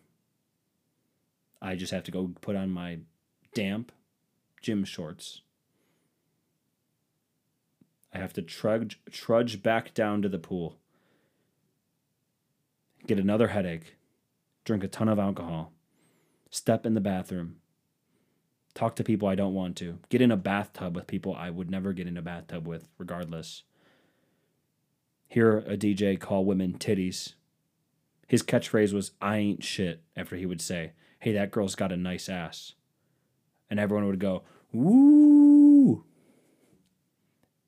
I 1.61 1.75
just 1.75 1.91
have 1.91 2.03
to 2.05 2.11
go 2.11 2.31
put 2.41 2.55
on 2.55 2.71
my 2.71 2.99
damp 3.53 3.91
gym 4.61 4.83
shorts. 4.83 5.41
I 8.13 8.17
have 8.17 8.33
to 8.33 8.41
trudge 8.41 8.99
trudge 9.11 9.63
back 9.63 9.93
down 9.93 10.21
to 10.21 10.29
the 10.29 10.39
pool. 10.39 10.77
Get 13.07 13.19
another 13.19 13.49
headache. 13.49 13.95
Drink 14.65 14.83
a 14.83 14.87
ton 14.87 15.07
of 15.07 15.19
alcohol. 15.19 15.71
Step 16.49 16.85
in 16.85 16.93
the 16.93 17.01
bathroom 17.01 17.57
talk 18.73 18.95
to 18.95 19.03
people 19.03 19.27
I 19.27 19.35
don't 19.35 19.53
want 19.53 19.75
to, 19.77 19.99
get 20.09 20.21
in 20.21 20.31
a 20.31 20.37
bathtub 20.37 20.95
with 20.95 21.07
people 21.07 21.35
I 21.35 21.49
would 21.49 21.69
never 21.69 21.93
get 21.93 22.07
in 22.07 22.17
a 22.17 22.21
bathtub 22.21 22.67
with, 22.67 22.87
regardless. 22.97 23.63
Hear 25.27 25.59
a 25.59 25.77
DJ 25.77 26.19
call 26.19 26.45
women 26.45 26.77
titties. 26.77 27.33
His 28.27 28.43
catchphrase 28.43 28.93
was, 28.93 29.11
I 29.21 29.37
ain't 29.37 29.63
shit, 29.63 30.01
after 30.15 30.35
he 30.35 30.45
would 30.45 30.61
say, 30.61 30.93
Hey, 31.19 31.33
that 31.33 31.51
girl's 31.51 31.75
got 31.75 31.91
a 31.91 31.97
nice 31.97 32.29
ass. 32.29 32.73
And 33.69 33.79
everyone 33.79 34.07
would 34.07 34.19
go, 34.19 34.43
Woo! 34.71 36.03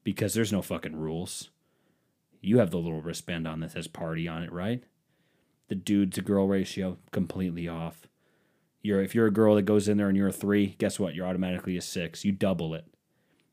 Because 0.03 0.33
there's 0.33 0.51
no 0.51 0.61
fucking 0.61 0.95
rules. 0.95 1.49
You 2.41 2.59
have 2.59 2.71
the 2.71 2.77
little 2.77 3.01
wristband 3.01 3.47
on 3.47 3.61
that 3.61 3.71
says 3.71 3.87
party 3.87 4.27
on 4.27 4.43
it, 4.43 4.51
right? 4.51 4.83
The 5.69 5.75
dude 5.75 6.11
to 6.13 6.21
girl 6.21 6.47
ratio, 6.47 6.97
completely 7.11 7.67
off. 7.67 8.07
You're 8.83 9.01
if 9.01 9.15
you're 9.15 9.27
a 9.27 9.31
girl 9.31 9.55
that 9.55 9.63
goes 9.63 9.87
in 9.87 9.97
there 9.97 10.09
and 10.09 10.17
you're 10.17 10.27
a 10.27 10.33
three, 10.33 10.75
guess 10.77 10.99
what? 10.99 11.15
You're 11.15 11.25
automatically 11.25 11.77
a 11.77 11.81
six. 11.81 12.23
You 12.23 12.31
double 12.31 12.75
it. 12.75 12.85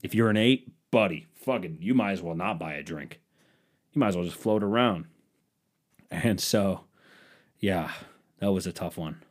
If 0.02 0.14
you're 0.14 0.28
an 0.28 0.36
eight, 0.36 0.72
buddy, 0.90 1.28
fucking, 1.34 1.78
you 1.80 1.94
might 1.94 2.12
as 2.12 2.22
well 2.22 2.34
not 2.34 2.58
buy 2.58 2.74
a 2.74 2.82
drink. 2.82 3.20
You 3.92 4.00
might 4.00 4.08
as 4.08 4.16
well 4.16 4.24
just 4.24 4.36
float 4.36 4.62
around. 4.62 5.06
And 6.10 6.40
so, 6.40 6.84
yeah, 7.60 7.92
that 8.40 8.52
was 8.52 8.66
a 8.66 8.72
tough 8.72 8.98
one. 8.98 9.22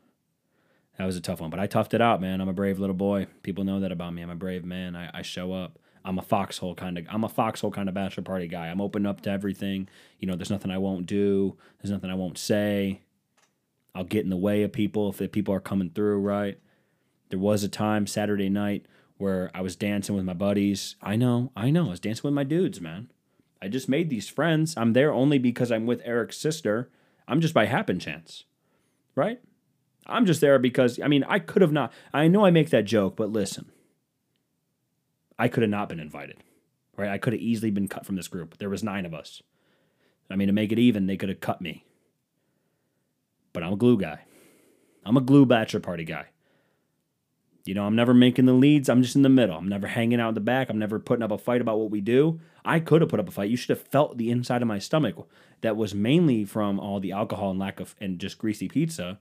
That 0.98 1.06
was 1.06 1.18
a 1.18 1.22
tough 1.22 1.42
one, 1.42 1.50
but 1.50 1.60
I 1.60 1.68
toughed 1.68 1.94
it 1.94 2.02
out, 2.02 2.22
man. 2.22 2.42
I'm 2.42 2.50
a 2.50 2.54
brave 2.54 2.80
little 2.80 2.96
boy. 2.96 3.28
People 3.44 3.64
know 3.64 3.80
that 3.80 3.92
about 3.92 4.14
me. 4.14 4.22
I'm 4.22 4.30
a 4.30 4.36
brave 4.36 4.66
man. 4.66 4.96
I, 4.96 5.10
I 5.14 5.22
show 5.22 5.54
up. 5.54 5.80
I'm 6.06 6.18
a 6.18 6.22
foxhole 6.22 6.76
kind 6.76 6.98
of. 6.98 7.06
I'm 7.10 7.24
a 7.24 7.30
foxhole 7.30 7.72
kind 7.72 7.90
of 7.90 7.96
bachelor 7.96 8.24
party 8.24 8.48
guy. 8.48 8.68
I'm 8.68 8.82
open 8.82 9.06
up 9.06 9.22
to 9.22 9.30
everything. 9.30 9.90
You 10.20 10.28
know, 10.28 10.36
there's 10.36 10.50
nothing 10.50 10.72
I 10.72 10.78
won't 10.78 11.06
do. 11.06 11.58
There's 11.82 11.92
nothing 11.92 12.10
I 12.10 12.16
won't 12.16 12.38
say. 12.38 13.02
I'll 13.96 14.04
get 14.04 14.24
in 14.24 14.30
the 14.30 14.38
way 14.38 14.64
of 14.64 14.72
people 14.72 15.10
if 15.10 15.18
the 15.18 15.28
people 15.28 15.54
are 15.54 15.60
coming 15.60 15.90
through, 15.90 16.20
right? 16.20 16.60
There 17.30 17.40
was 17.40 17.64
a 17.64 17.70
time 17.70 18.08
Saturday 18.08 18.50
night 18.50 18.86
where 19.18 19.52
I 19.54 19.62
was 19.62 19.76
dancing 19.76 20.16
with 20.16 20.26
my 20.26 20.34
buddies. 20.34 20.96
I 21.02 21.16
know, 21.16 21.52
I 21.56 21.70
know. 21.70 21.88
I 21.88 21.90
was 21.92 22.00
dancing 22.00 22.24
with 22.24 22.34
my 22.34 22.44
dudes, 22.44 22.80
man. 22.80 23.12
I 23.62 23.68
just 23.68 23.90
made 23.90 24.10
these 24.10 24.30
friends. 24.30 24.74
I'm 24.78 24.94
there 24.94 25.12
only 25.12 25.38
because 25.38 25.72
I'm 25.72 25.86
with 25.86 26.02
Eric's 26.06 26.38
sister. 26.38 26.90
I'm 27.28 27.42
just 27.42 27.54
by 27.54 27.66
happen 27.66 28.00
chance, 28.00 28.46
right? 29.16 29.42
I'm 30.08 30.26
just 30.26 30.42
there 30.42 30.58
because, 30.58 31.00
I 31.02 31.08
mean, 31.08 31.24
I 31.28 31.40
could 31.40 31.62
have 31.62 31.72
not. 31.72 31.92
I 32.14 32.28
know 32.28 32.46
I 32.46 32.52
make 32.52 32.70
that 32.70 32.86
joke, 32.86 33.16
but 33.16 33.32
listen, 33.32 33.72
I 35.38 35.50
could 35.50 35.62
have 35.62 35.70
not 35.70 35.90
been 35.90 36.00
invited, 36.00 36.38
right? 36.98 37.10
I 37.10 37.18
could 37.18 37.34
have 37.34 37.42
easily 37.42 37.70
been 37.70 37.88
cut 37.88 38.06
from 38.06 38.16
this 38.16 38.28
group. 38.28 38.58
There 38.58 38.70
was 38.70 38.84
nine 38.84 39.06
of 39.06 39.14
us. 39.14 39.44
I 40.32 40.36
mean, 40.36 40.48
to 40.48 40.54
make 40.54 40.72
it 40.72 40.80
even, 40.80 41.08
they 41.08 41.18
could 41.18 41.30
have 41.30 41.42
cut 41.42 41.62
me 41.62 41.84
but 43.60 43.66
I'm 43.66 43.74
a 43.74 43.78
glue 43.78 43.98
guy. 43.98 44.22
I'm 45.04 45.18
a 45.18 45.22
glue 45.22 45.46
bachelor 45.46 45.82
party 45.82 46.06
guy. 46.06 46.28
You 47.66 47.74
know, 47.74 47.84
I'm 47.84 47.96
never 47.96 48.14
making 48.14 48.46
the 48.46 48.54
leads. 48.54 48.88
I'm 48.88 49.04
just 49.04 49.18
in 49.18 49.22
the 49.22 49.28
middle. 49.28 49.58
I'm 49.58 49.68
never 49.68 49.86
hanging 49.86 50.22
out 50.22 50.30
in 50.30 50.34
the 50.34 50.40
back. 50.40 50.70
I'm 50.70 50.80
never 50.80 50.98
putting 50.98 51.24
up 51.24 51.32
a 51.32 51.38
fight 51.38 51.60
about 51.60 51.78
what 51.78 51.92
we 51.92 52.00
do. 52.00 52.40
I 52.64 52.80
could 52.80 53.02
have 53.02 53.10
put 53.10 53.20
up 53.20 53.28
a 53.28 53.32
fight. 53.32 53.50
You 53.50 53.58
should 53.58 53.78
have 53.78 53.86
felt 53.86 54.18
the 54.18 54.32
inside 54.32 54.62
of 54.62 54.70
my 54.70 54.80
stomach 54.80 55.28
that 55.60 55.76
was 55.76 55.94
mainly 55.94 56.46
from 56.46 56.80
all 56.80 57.02
the 57.02 57.12
alcohol 57.12 57.52
and 57.52 57.60
lack 57.60 57.82
of, 57.82 57.96
and 58.00 58.18
just 58.18 58.38
greasy 58.38 58.70
pizza, 58.70 59.20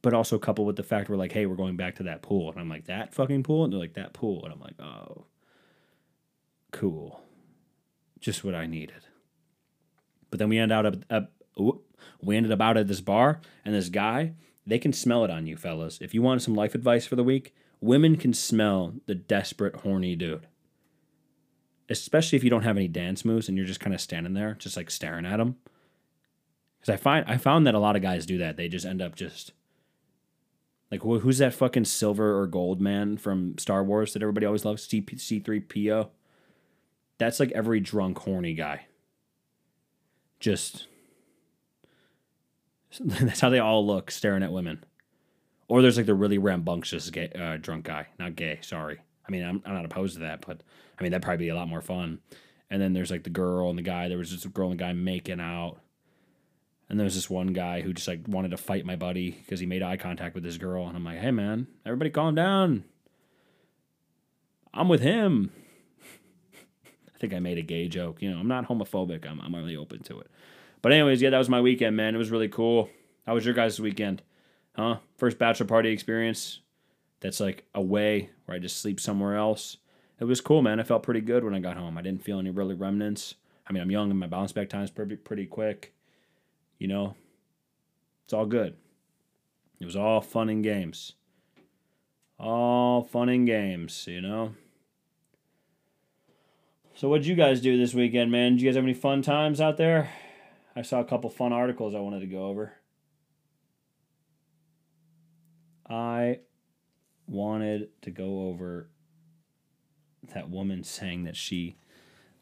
but 0.00 0.14
also 0.14 0.38
coupled 0.38 0.68
with 0.68 0.76
the 0.76 0.84
fact 0.84 1.10
we're 1.10 1.16
like, 1.16 1.32
hey, 1.32 1.44
we're 1.44 1.56
going 1.56 1.76
back 1.76 1.96
to 1.96 2.04
that 2.04 2.22
pool. 2.22 2.52
And 2.52 2.60
I'm 2.60 2.68
like, 2.68 2.84
that 2.84 3.12
fucking 3.12 3.42
pool? 3.42 3.64
And 3.64 3.72
they're 3.72 3.80
like, 3.80 3.94
that 3.94 4.12
pool. 4.12 4.44
And 4.44 4.52
I'm 4.52 4.60
like, 4.60 4.80
oh, 4.80 5.24
cool. 6.70 7.20
Just 8.20 8.44
what 8.44 8.54
I 8.54 8.66
needed. 8.66 9.06
But 10.30 10.38
then 10.38 10.48
we 10.48 10.58
end 10.58 10.70
out 10.70 10.86
up, 10.86 10.94
up 11.10 11.32
we 12.22 12.36
ended 12.36 12.52
up 12.52 12.60
out 12.60 12.76
at 12.76 12.88
this 12.88 13.00
bar, 13.00 13.40
and 13.64 13.74
this 13.74 13.88
guy, 13.88 14.34
they 14.66 14.78
can 14.78 14.92
smell 14.92 15.24
it 15.24 15.30
on 15.30 15.46
you, 15.46 15.56
fellas. 15.56 15.98
If 16.00 16.14
you 16.14 16.22
want 16.22 16.42
some 16.42 16.54
life 16.54 16.74
advice 16.74 17.06
for 17.06 17.16
the 17.16 17.24
week, 17.24 17.54
women 17.80 18.16
can 18.16 18.32
smell 18.32 18.94
the 19.06 19.14
desperate, 19.14 19.76
horny 19.76 20.14
dude. 20.16 20.46
Especially 21.88 22.36
if 22.36 22.44
you 22.44 22.50
don't 22.50 22.62
have 22.62 22.76
any 22.76 22.88
dance 22.88 23.24
moves 23.24 23.48
and 23.48 23.56
you're 23.56 23.66
just 23.66 23.80
kind 23.80 23.94
of 23.94 24.00
standing 24.00 24.34
there, 24.34 24.54
just 24.54 24.76
like 24.76 24.90
staring 24.90 25.26
at 25.26 25.38
them. 25.38 25.56
Because 26.80 26.94
I 26.94 26.96
find 26.96 27.24
I 27.28 27.36
found 27.36 27.66
that 27.66 27.74
a 27.74 27.80
lot 27.80 27.96
of 27.96 28.02
guys 28.02 28.26
do 28.26 28.38
that. 28.38 28.56
They 28.56 28.68
just 28.68 28.86
end 28.86 29.02
up 29.02 29.16
just 29.16 29.52
like 30.90 31.02
who's 31.02 31.38
that 31.38 31.54
fucking 31.54 31.84
silver 31.84 32.38
or 32.38 32.46
gold 32.46 32.80
man 32.80 33.16
from 33.16 33.58
Star 33.58 33.82
Wars 33.82 34.12
that 34.12 34.22
everybody 34.22 34.46
always 34.46 34.64
loves? 34.64 34.86
C 34.86 35.04
C 35.16 35.40
three 35.40 35.60
PO. 35.60 36.10
That's 37.18 37.40
like 37.40 37.50
every 37.52 37.80
drunk 37.80 38.18
horny 38.18 38.54
guy. 38.54 38.86
Just 40.38 40.86
That's 43.00 43.40
how 43.40 43.50
they 43.50 43.58
all 43.58 43.86
look 43.86 44.10
staring 44.10 44.42
at 44.42 44.52
women. 44.52 44.84
Or 45.68 45.82
there's 45.82 45.96
like 45.96 46.06
the 46.06 46.14
really 46.14 46.38
rambunctious 46.38 47.10
gay, 47.10 47.30
uh, 47.30 47.56
drunk 47.56 47.84
guy, 47.84 48.08
not 48.18 48.34
gay. 48.34 48.58
Sorry. 48.62 48.98
I 49.26 49.30
mean, 49.30 49.44
I'm, 49.44 49.62
I'm 49.64 49.74
not 49.74 49.84
opposed 49.84 50.14
to 50.14 50.20
that, 50.20 50.44
but 50.44 50.62
I 50.98 51.02
mean 51.02 51.12
that'd 51.12 51.22
probably 51.22 51.46
be 51.46 51.50
a 51.50 51.54
lot 51.54 51.68
more 51.68 51.80
fun. 51.80 52.18
And 52.70 52.82
then 52.82 52.92
there's 52.92 53.10
like 53.10 53.24
the 53.24 53.30
girl 53.30 53.68
and 53.68 53.78
the 53.78 53.82
guy. 53.82 54.08
There 54.08 54.18
was 54.18 54.30
just 54.30 54.44
a 54.44 54.48
girl 54.48 54.70
and 54.70 54.78
the 54.78 54.84
guy 54.84 54.92
making 54.92 55.40
out. 55.40 55.78
And 56.88 56.98
there 56.98 57.04
was 57.04 57.14
this 57.14 57.30
one 57.30 57.52
guy 57.52 57.82
who 57.82 57.92
just 57.92 58.08
like 58.08 58.22
wanted 58.26 58.50
to 58.50 58.56
fight 58.56 58.84
my 58.84 58.96
buddy 58.96 59.30
because 59.30 59.60
he 59.60 59.66
made 59.66 59.82
eye 59.82 59.96
contact 59.96 60.34
with 60.34 60.42
this 60.42 60.56
girl. 60.56 60.88
And 60.88 60.96
I'm 60.96 61.04
like, 61.04 61.18
hey 61.18 61.30
man, 61.30 61.68
everybody 61.86 62.10
calm 62.10 62.34
down. 62.34 62.84
I'm 64.74 64.88
with 64.88 65.00
him. 65.00 65.52
I 67.14 67.18
think 67.18 67.32
I 67.32 67.38
made 67.38 67.58
a 67.58 67.62
gay 67.62 67.86
joke. 67.86 68.22
You 68.22 68.32
know, 68.32 68.38
I'm 68.38 68.48
not 68.48 68.68
homophobic. 68.68 69.24
I'm, 69.24 69.40
I'm 69.40 69.54
really 69.54 69.76
open 69.76 70.02
to 70.04 70.20
it. 70.20 70.30
But 70.82 70.92
anyways, 70.92 71.20
yeah, 71.20 71.30
that 71.30 71.38
was 71.38 71.48
my 71.48 71.60
weekend, 71.60 71.96
man. 71.96 72.14
It 72.14 72.18
was 72.18 72.30
really 72.30 72.48
cool. 72.48 72.88
How 73.26 73.34
was 73.34 73.44
your 73.44 73.54
guys' 73.54 73.80
weekend? 73.80 74.22
Huh? 74.74 74.96
First 75.18 75.38
bachelor 75.38 75.66
party 75.66 75.90
experience. 75.90 76.60
That's 77.20 77.40
like 77.40 77.64
away 77.74 78.30
where 78.44 78.56
I 78.56 78.58
just 78.58 78.80
sleep 78.80 78.98
somewhere 78.98 79.36
else. 79.36 79.76
It 80.18 80.24
was 80.24 80.40
cool, 80.40 80.62
man. 80.62 80.80
I 80.80 80.84
felt 80.84 81.02
pretty 81.02 81.20
good 81.20 81.44
when 81.44 81.54
I 81.54 81.60
got 81.60 81.76
home. 81.76 81.98
I 81.98 82.02
didn't 82.02 82.24
feel 82.24 82.38
any 82.38 82.50
really 82.50 82.74
remnants. 82.74 83.34
I 83.66 83.72
mean, 83.72 83.82
I'm 83.82 83.90
young 83.90 84.10
and 84.10 84.18
my 84.18 84.26
bounce 84.26 84.52
back 84.52 84.68
time's 84.68 84.90
pretty 84.90 85.16
pretty 85.16 85.46
quick. 85.46 85.94
You 86.78 86.88
know, 86.88 87.14
it's 88.24 88.32
all 88.32 88.46
good. 88.46 88.76
It 89.80 89.84
was 89.84 89.96
all 89.96 90.20
fun 90.20 90.48
and 90.48 90.62
games. 90.62 91.14
All 92.38 93.02
fun 93.02 93.28
and 93.28 93.46
games, 93.46 94.06
you 94.06 94.20
know. 94.20 94.54
So 96.94 97.08
what'd 97.08 97.26
you 97.26 97.34
guys 97.34 97.60
do 97.60 97.78
this 97.78 97.94
weekend, 97.94 98.30
man? 98.30 98.52
Did 98.52 98.62
you 98.62 98.68
guys 98.68 98.76
have 98.76 98.84
any 98.84 98.94
fun 98.94 99.22
times 99.22 99.60
out 99.60 99.76
there? 99.76 100.10
I 100.74 100.82
saw 100.82 101.00
a 101.00 101.04
couple 101.04 101.30
fun 101.30 101.52
articles 101.52 101.94
I 101.94 102.00
wanted 102.00 102.20
to 102.20 102.26
go 102.26 102.44
over. 102.44 102.74
I 105.88 106.40
wanted 107.26 107.88
to 108.02 108.10
go 108.10 108.48
over 108.48 108.88
that 110.34 110.48
woman 110.48 110.84
saying 110.84 111.24
that 111.24 111.36
she 111.36 111.76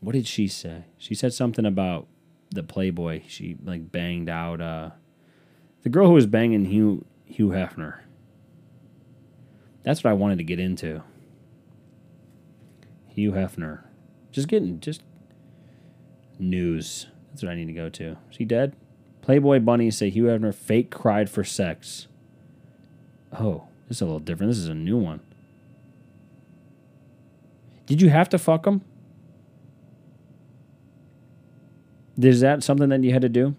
what 0.01 0.13
did 0.13 0.27
she 0.27 0.47
say? 0.47 0.85
She 0.97 1.15
said 1.15 1.33
something 1.33 1.67
about 1.67 2.07
the 2.51 2.63
Playboy. 2.63 3.23
She 3.27 3.57
like 3.65 3.91
banged 3.91 4.29
out 4.29 4.61
uh 4.61 4.91
the 5.83 5.89
girl 5.89 6.09
who 6.09 6.15
was 6.15 6.27
banging 6.27 6.67
Hugh 6.67 7.07
Hugh 7.25 7.49
Hefner. 7.49 8.01
That's 9.83 10.05
what 10.05 10.11
I 10.11 10.15
wanted 10.15 10.39
to 10.39 10.45
get 10.45 10.61
into. 10.61 11.03
Hugh 13.09 13.33
Hefner. 13.33 13.85
Just 14.31 14.49
getting 14.49 14.81
just 14.81 15.03
news. 16.39 17.07
That's 17.39 17.45
what 17.45 17.53
I 17.53 17.55
need 17.55 17.69
to 17.69 17.73
go 17.73 17.89
to. 17.89 18.17
Is 18.33 18.39
he 18.39 18.45
dead? 18.45 18.75
Playboy 19.23 19.61
bunnies 19.61 19.97
say 19.97 20.11
Hugh 20.11 20.25
Hefner 20.25 20.53
fake 20.53 20.91
cried 20.91 21.31
for 21.31 21.45
sex. 21.45 22.09
Oh, 23.39 23.69
this 23.87 23.99
is 23.99 24.01
a 24.01 24.07
little 24.07 24.19
different. 24.19 24.51
This 24.51 24.59
is 24.59 24.67
a 24.67 24.75
new 24.75 24.97
one. 24.97 25.21
Did 27.87 28.03
you 28.03 28.09
have 28.09 28.29
to 28.31 28.39
fuck 28.39 28.67
him? 28.67 28.81
Is 32.21 32.41
that 32.41 32.65
something 32.65 32.89
that 32.89 33.05
you 33.05 33.13
had 33.13 33.23
to 33.23 33.29
do? 33.29 33.55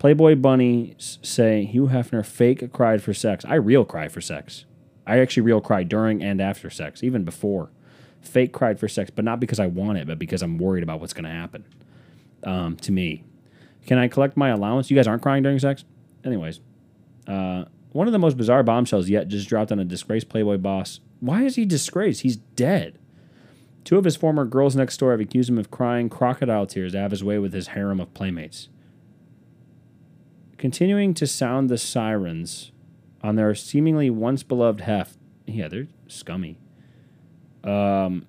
Playboy 0.00 0.34
Bunny 0.34 0.96
say 0.98 1.64
Hugh 1.64 1.86
Hefner 1.86 2.26
fake 2.26 2.72
cried 2.72 3.04
for 3.04 3.14
sex. 3.14 3.44
I 3.44 3.54
real 3.54 3.84
cry 3.84 4.08
for 4.08 4.20
sex. 4.20 4.64
I 5.06 5.20
actually 5.20 5.44
real 5.44 5.60
cry 5.60 5.84
during 5.84 6.24
and 6.24 6.40
after 6.40 6.70
sex, 6.70 7.04
even 7.04 7.22
before. 7.22 7.70
Fake 8.20 8.52
cried 8.52 8.80
for 8.80 8.88
sex, 8.88 9.12
but 9.14 9.24
not 9.24 9.38
because 9.38 9.60
I 9.60 9.68
want 9.68 9.98
it, 9.98 10.08
but 10.08 10.18
because 10.18 10.42
I'm 10.42 10.58
worried 10.58 10.82
about 10.82 10.98
what's 10.98 11.12
going 11.12 11.22
to 11.22 11.30
happen 11.30 11.64
um, 12.44 12.76
to 12.76 12.92
me. 12.92 13.24
Can 13.86 13.98
I 13.98 14.08
collect 14.08 14.36
my 14.36 14.50
allowance? 14.50 14.90
You 14.90 14.96
guys 14.96 15.06
aren't 15.06 15.22
crying 15.22 15.42
during 15.42 15.58
sex? 15.58 15.84
Anyways, 16.24 16.60
uh, 17.26 17.64
one 17.92 18.06
of 18.06 18.12
the 18.12 18.18
most 18.18 18.36
bizarre 18.36 18.62
bombshells 18.62 19.08
yet 19.08 19.28
just 19.28 19.48
dropped 19.48 19.72
on 19.72 19.78
a 19.78 19.84
disgraced 19.84 20.28
Playboy 20.28 20.58
boss. 20.58 21.00
Why 21.20 21.42
is 21.42 21.56
he 21.56 21.64
disgraced? 21.64 22.22
He's 22.22 22.36
dead. 22.36 22.98
Two 23.84 23.98
of 23.98 24.04
his 24.04 24.16
former 24.16 24.44
girls 24.44 24.76
next 24.76 24.98
door 24.98 25.10
have 25.12 25.20
accused 25.20 25.48
him 25.48 25.58
of 25.58 25.70
crying 25.70 26.08
crocodile 26.08 26.66
tears 26.66 26.92
to 26.92 26.98
have 26.98 27.10
his 27.10 27.24
way 27.24 27.38
with 27.38 27.52
his 27.52 27.68
harem 27.68 28.00
of 28.00 28.12
playmates. 28.14 28.68
Continuing 30.58 31.14
to 31.14 31.26
sound 31.26 31.70
the 31.70 31.78
sirens 31.78 32.72
on 33.22 33.36
their 33.36 33.54
seemingly 33.54 34.10
once 34.10 34.42
beloved 34.42 34.82
Hef. 34.82 35.16
Yeah, 35.46 35.68
they're 35.68 35.88
scummy. 36.06 36.58
Um, 37.64 38.26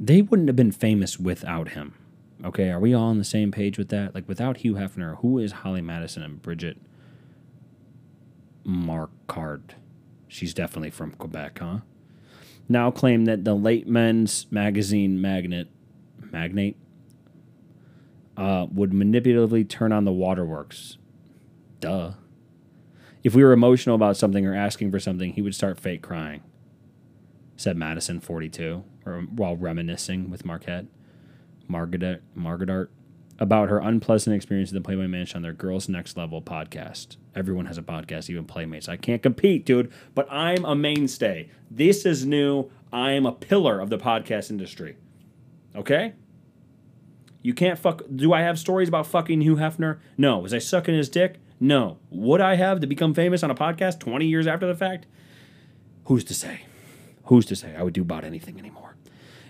they 0.00 0.22
wouldn't 0.22 0.48
have 0.48 0.56
been 0.56 0.72
famous 0.72 1.20
without 1.20 1.70
him. 1.70 1.94
Okay, 2.42 2.70
are 2.70 2.80
we 2.80 2.94
all 2.94 3.08
on 3.08 3.18
the 3.18 3.24
same 3.24 3.52
page 3.52 3.76
with 3.76 3.90
that? 3.90 4.14
Like, 4.14 4.26
without 4.26 4.58
Hugh 4.58 4.74
Hefner, 4.74 5.18
who 5.18 5.38
is 5.38 5.52
Holly 5.52 5.82
Madison 5.82 6.22
and 6.22 6.40
Bridget 6.40 6.78
Marquardt? 8.66 9.72
She's 10.26 10.54
definitely 10.54 10.90
from 10.90 11.10
Quebec, 11.12 11.58
huh? 11.58 11.80
Now 12.66 12.90
claim 12.90 13.26
that 13.26 13.44
the 13.44 13.54
late 13.54 13.86
men's 13.86 14.46
magazine 14.50 15.20
magnet, 15.20 15.68
magnate, 16.32 16.78
uh, 18.36 18.66
would 18.72 18.92
manipulatively 18.92 19.68
turn 19.68 19.92
on 19.92 20.04
the 20.04 20.12
waterworks. 20.12 20.96
Duh. 21.80 22.12
If 23.22 23.34
we 23.34 23.44
were 23.44 23.52
emotional 23.52 23.96
about 23.96 24.16
something 24.16 24.46
or 24.46 24.54
asking 24.54 24.92
for 24.92 25.00
something, 25.00 25.32
he 25.32 25.42
would 25.42 25.54
start 25.54 25.78
fake 25.78 26.00
crying, 26.00 26.42
said 27.60 27.76
Madison, 27.76 28.20
42, 28.20 28.82
or 29.04 29.20
while 29.34 29.54
reminiscing 29.54 30.30
with 30.30 30.46
Marquette, 30.46 30.86
Margaret, 31.68 32.22
Margaret 32.34 32.88
about 33.38 33.68
her 33.68 33.78
unpleasant 33.78 34.34
experience 34.34 34.70
in 34.70 34.76
the 34.76 34.80
Playboy 34.80 35.08
Mansion 35.08 35.36
on 35.36 35.42
their 35.42 35.52
Girls 35.52 35.86
Next 35.86 36.16
Level 36.16 36.40
podcast. 36.40 37.18
Everyone 37.34 37.66
has 37.66 37.76
a 37.76 37.82
podcast, 37.82 38.30
even 38.30 38.46
Playmates. 38.46 38.88
I 38.88 38.96
can't 38.96 39.22
compete, 39.22 39.66
dude, 39.66 39.92
but 40.14 40.26
I'm 40.32 40.64
a 40.64 40.74
mainstay. 40.74 41.50
This 41.70 42.06
is 42.06 42.24
new. 42.24 42.70
I 42.94 43.10
am 43.12 43.26
a 43.26 43.32
pillar 43.32 43.78
of 43.78 43.90
the 43.90 43.98
podcast 43.98 44.48
industry. 44.48 44.96
Okay? 45.76 46.14
You 47.42 47.52
can't 47.52 47.78
fuck. 47.78 48.04
Do 48.14 48.32
I 48.32 48.40
have 48.40 48.58
stories 48.58 48.88
about 48.88 49.06
fucking 49.06 49.42
Hugh 49.42 49.56
Hefner? 49.56 49.98
No. 50.16 50.38
Was 50.38 50.54
I 50.54 50.58
sucking 50.58 50.94
his 50.94 51.10
dick? 51.10 51.36
No. 51.60 51.98
Would 52.08 52.40
I 52.40 52.54
have 52.54 52.80
to 52.80 52.86
become 52.86 53.12
famous 53.12 53.42
on 53.42 53.50
a 53.50 53.54
podcast 53.54 54.00
20 54.00 54.24
years 54.24 54.46
after 54.46 54.66
the 54.66 54.74
fact? 54.74 55.06
Who's 56.04 56.24
to 56.24 56.34
say? 56.34 56.62
Who's 57.24 57.46
to 57.46 57.56
say 57.56 57.74
I 57.76 57.82
would 57.82 57.94
do 57.94 58.02
about 58.02 58.24
anything 58.24 58.58
anymore? 58.58 58.96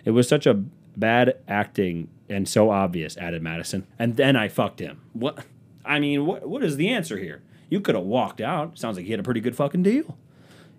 It 0.04 0.10
was 0.10 0.28
such 0.28 0.46
a 0.46 0.54
bad 0.54 1.38
acting 1.48 2.08
and 2.28 2.48
so 2.48 2.70
obvious, 2.70 3.16
added 3.16 3.42
Madison. 3.42 3.86
And 3.98 4.16
then 4.16 4.36
I 4.36 4.48
fucked 4.48 4.80
him. 4.80 5.00
What? 5.12 5.44
I 5.84 5.98
mean, 5.98 6.26
what, 6.26 6.48
what 6.48 6.62
is 6.62 6.76
the 6.76 6.88
answer 6.88 7.18
here? 7.18 7.42
You 7.68 7.80
could 7.80 7.94
have 7.94 8.04
walked 8.04 8.40
out. 8.40 8.78
Sounds 8.78 8.96
like 8.96 9.06
you 9.06 9.12
had 9.12 9.20
a 9.20 9.24
pretty 9.24 9.40
good 9.40 9.56
fucking 9.56 9.82
deal. 9.82 10.18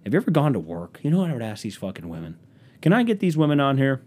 Have 0.03 0.13
you 0.13 0.19
ever 0.19 0.31
gone 0.31 0.53
to 0.53 0.59
work? 0.59 0.99
You 1.03 1.11
know 1.11 1.19
what 1.19 1.29
I 1.29 1.33
would 1.33 1.41
ask 1.41 1.63
these 1.63 1.77
fucking 1.77 2.09
women? 2.09 2.37
Can 2.81 2.93
I 2.93 3.03
get 3.03 3.19
these 3.19 3.37
women 3.37 3.59
on 3.59 3.77
here? 3.77 4.01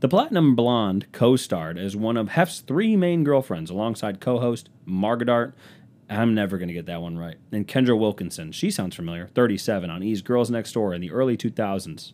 The 0.00 0.08
Platinum 0.08 0.54
Blonde 0.54 1.06
co 1.12 1.36
starred 1.36 1.78
as 1.78 1.96
one 1.96 2.16
of 2.16 2.30
Hef's 2.30 2.60
three 2.60 2.96
main 2.96 3.24
girlfriends 3.24 3.70
alongside 3.70 4.20
co 4.20 4.38
host 4.38 4.68
Margaret. 4.84 5.54
I'm 6.08 6.34
never 6.34 6.58
going 6.58 6.68
to 6.68 6.74
get 6.74 6.86
that 6.86 7.00
one 7.00 7.16
right. 7.16 7.36
And 7.50 7.66
Kendra 7.66 7.98
Wilkinson. 7.98 8.52
She 8.52 8.70
sounds 8.70 8.94
familiar. 8.94 9.28
37 9.28 9.90
on 9.90 10.02
E's 10.02 10.22
Girls 10.22 10.50
Next 10.50 10.72
Door 10.72 10.94
in 10.94 11.00
the 11.00 11.10
early 11.10 11.36
2000s. 11.36 12.12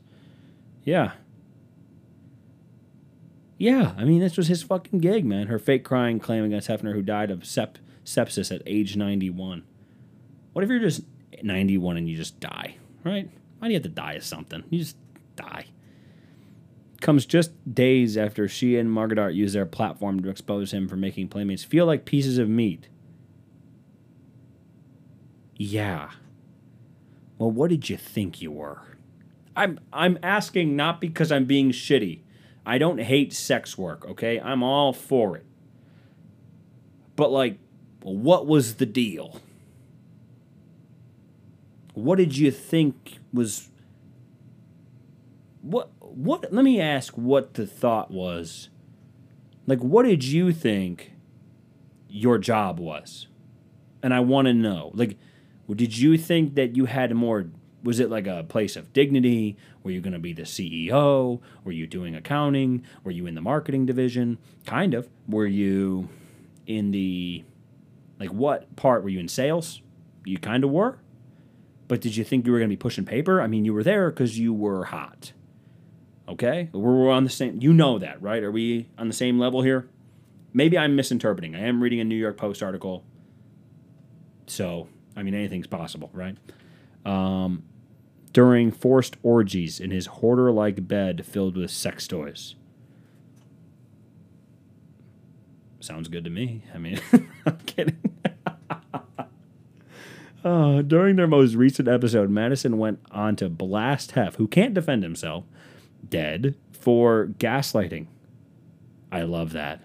Yeah. 0.84 1.12
Yeah, 3.58 3.92
I 3.98 4.04
mean, 4.04 4.20
this 4.20 4.36
was 4.36 4.48
his 4.48 4.62
fucking 4.62 5.00
gig, 5.00 5.24
man. 5.24 5.48
Her 5.48 5.58
fake 5.58 5.84
crying 5.84 6.18
claim 6.18 6.44
against 6.44 6.68
Hefner, 6.68 6.94
who 6.94 7.02
died 7.02 7.30
of 7.30 7.44
sep- 7.44 7.78
sepsis 8.04 8.54
at 8.54 8.62
age 8.64 8.96
91. 8.96 9.64
What 10.52 10.64
if 10.64 10.70
you're 10.70 10.78
just 10.78 11.02
91 11.42 11.98
and 11.98 12.08
you 12.08 12.16
just 12.16 12.40
die, 12.40 12.76
right? 13.04 13.28
Why 13.58 13.68
do 13.68 13.72
you 13.72 13.76
have 13.76 13.82
to 13.82 13.90
die 13.90 14.14
of 14.14 14.24
something? 14.24 14.64
You 14.70 14.78
just 14.78 14.96
die 15.36 15.66
comes 17.00 17.26
just 17.26 17.52
days 17.74 18.16
after 18.16 18.46
she 18.46 18.76
and 18.76 18.92
Margaret 18.92 19.18
Art 19.18 19.34
use 19.34 19.52
their 19.52 19.66
platform 19.66 20.22
to 20.22 20.28
expose 20.28 20.72
him 20.72 20.88
for 20.88 20.96
making 20.96 21.28
playmates 21.28 21.64
feel 21.64 21.86
like 21.86 22.04
pieces 22.04 22.38
of 22.38 22.48
meat. 22.48 22.88
Yeah. 25.62 26.12
Well, 27.36 27.50
what 27.50 27.68
did 27.68 27.90
you 27.90 27.98
think 27.98 28.40
you 28.40 28.50
were? 28.50 28.80
I'm 29.54 29.78
I'm 29.92 30.18
asking 30.22 30.74
not 30.74 31.02
because 31.02 31.30
I'm 31.30 31.44
being 31.44 31.70
shitty. 31.70 32.20
I 32.64 32.78
don't 32.78 32.98
hate 32.98 33.34
sex 33.34 33.76
work, 33.76 34.06
okay? 34.06 34.40
I'm 34.40 34.62
all 34.62 34.94
for 34.94 35.36
it. 35.36 35.44
But 37.14 37.30
like 37.30 37.58
what 38.00 38.46
was 38.46 38.76
the 38.76 38.86
deal? 38.86 39.38
What 41.92 42.16
did 42.16 42.38
you 42.38 42.50
think 42.50 43.18
was 43.30 43.68
what 45.60 45.90
what 46.00 46.50
let 46.50 46.64
me 46.64 46.80
ask 46.80 47.12
what 47.18 47.52
the 47.52 47.66
thought 47.66 48.10
was. 48.10 48.70
Like 49.66 49.80
what 49.80 50.06
did 50.06 50.24
you 50.24 50.54
think 50.54 51.12
your 52.08 52.38
job 52.38 52.80
was? 52.80 53.26
And 54.02 54.14
I 54.14 54.20
want 54.20 54.46
to 54.46 54.54
know. 54.54 54.90
Like 54.94 55.18
did 55.74 55.96
you 55.96 56.16
think 56.18 56.54
that 56.54 56.76
you 56.76 56.86
had 56.86 57.14
more 57.14 57.46
was 57.82 57.98
it 57.98 58.10
like 58.10 58.26
a 58.26 58.44
place 58.46 58.76
of 58.76 58.92
dignity? 58.92 59.56
Were 59.82 59.90
you 59.90 60.00
going 60.00 60.12
to 60.12 60.18
be 60.18 60.32
the 60.32 60.42
CEO? 60.42 61.40
Were 61.64 61.72
you 61.72 61.86
doing 61.86 62.14
accounting? 62.14 62.84
Were 63.04 63.10
you 63.10 63.26
in 63.26 63.34
the 63.34 63.40
marketing 63.40 63.86
division? 63.86 64.38
Kind 64.66 64.92
of. 64.92 65.08
Were 65.26 65.46
you 65.46 66.08
in 66.66 66.90
the 66.90 67.44
like 68.18 68.30
what 68.30 68.76
part 68.76 69.02
were 69.02 69.08
you 69.08 69.18
in 69.18 69.28
sales? 69.28 69.80
You 70.24 70.38
kind 70.38 70.62
of 70.62 70.70
were. 70.70 70.98
But 71.88 72.00
did 72.00 72.16
you 72.16 72.22
think 72.22 72.46
you 72.46 72.52
were 72.52 72.58
going 72.58 72.68
to 72.68 72.76
be 72.76 72.78
pushing 72.78 73.04
paper? 73.04 73.40
I 73.40 73.46
mean, 73.46 73.64
you 73.64 73.74
were 73.74 73.82
there 73.82 74.10
because 74.10 74.38
you 74.38 74.52
were 74.52 74.84
hot. 74.84 75.32
Okay? 76.28 76.68
We're 76.72 77.10
on 77.10 77.24
the 77.24 77.30
same. 77.30 77.60
You 77.60 77.72
know 77.72 77.98
that, 77.98 78.22
right? 78.22 78.42
Are 78.44 78.52
we 78.52 78.88
on 78.96 79.08
the 79.08 79.14
same 79.14 79.40
level 79.40 79.62
here? 79.62 79.88
Maybe 80.52 80.78
I'm 80.78 80.94
misinterpreting. 80.94 81.56
I 81.56 81.66
am 81.66 81.82
reading 81.82 81.98
a 81.98 82.04
New 82.04 82.14
York 82.14 82.36
Post 82.36 82.62
article. 82.62 83.04
So, 84.46 84.88
I 85.16 85.22
mean, 85.22 85.34
anything's 85.34 85.66
possible, 85.66 86.10
right? 86.12 86.36
Um, 87.04 87.64
during 88.32 88.70
forced 88.70 89.16
orgies 89.22 89.80
in 89.80 89.90
his 89.90 90.06
hoarder 90.06 90.50
like 90.50 90.86
bed 90.86 91.26
filled 91.26 91.56
with 91.56 91.70
sex 91.70 92.06
toys. 92.06 92.54
Sounds 95.80 96.08
good 96.08 96.24
to 96.24 96.30
me. 96.30 96.62
I 96.74 96.78
mean, 96.78 97.00
I'm 97.46 97.58
kidding. 97.66 97.98
uh, 100.44 100.82
during 100.82 101.16
their 101.16 101.26
most 101.26 101.54
recent 101.54 101.88
episode, 101.88 102.30
Madison 102.30 102.78
went 102.78 103.00
on 103.10 103.34
to 103.36 103.48
blast 103.48 104.12
Hef, 104.12 104.36
who 104.36 104.46
can't 104.46 104.74
defend 104.74 105.02
himself, 105.02 105.44
dead 106.06 106.54
for 106.70 107.30
gaslighting. 107.38 108.06
I 109.10 109.22
love 109.22 109.52
that. 109.52 109.82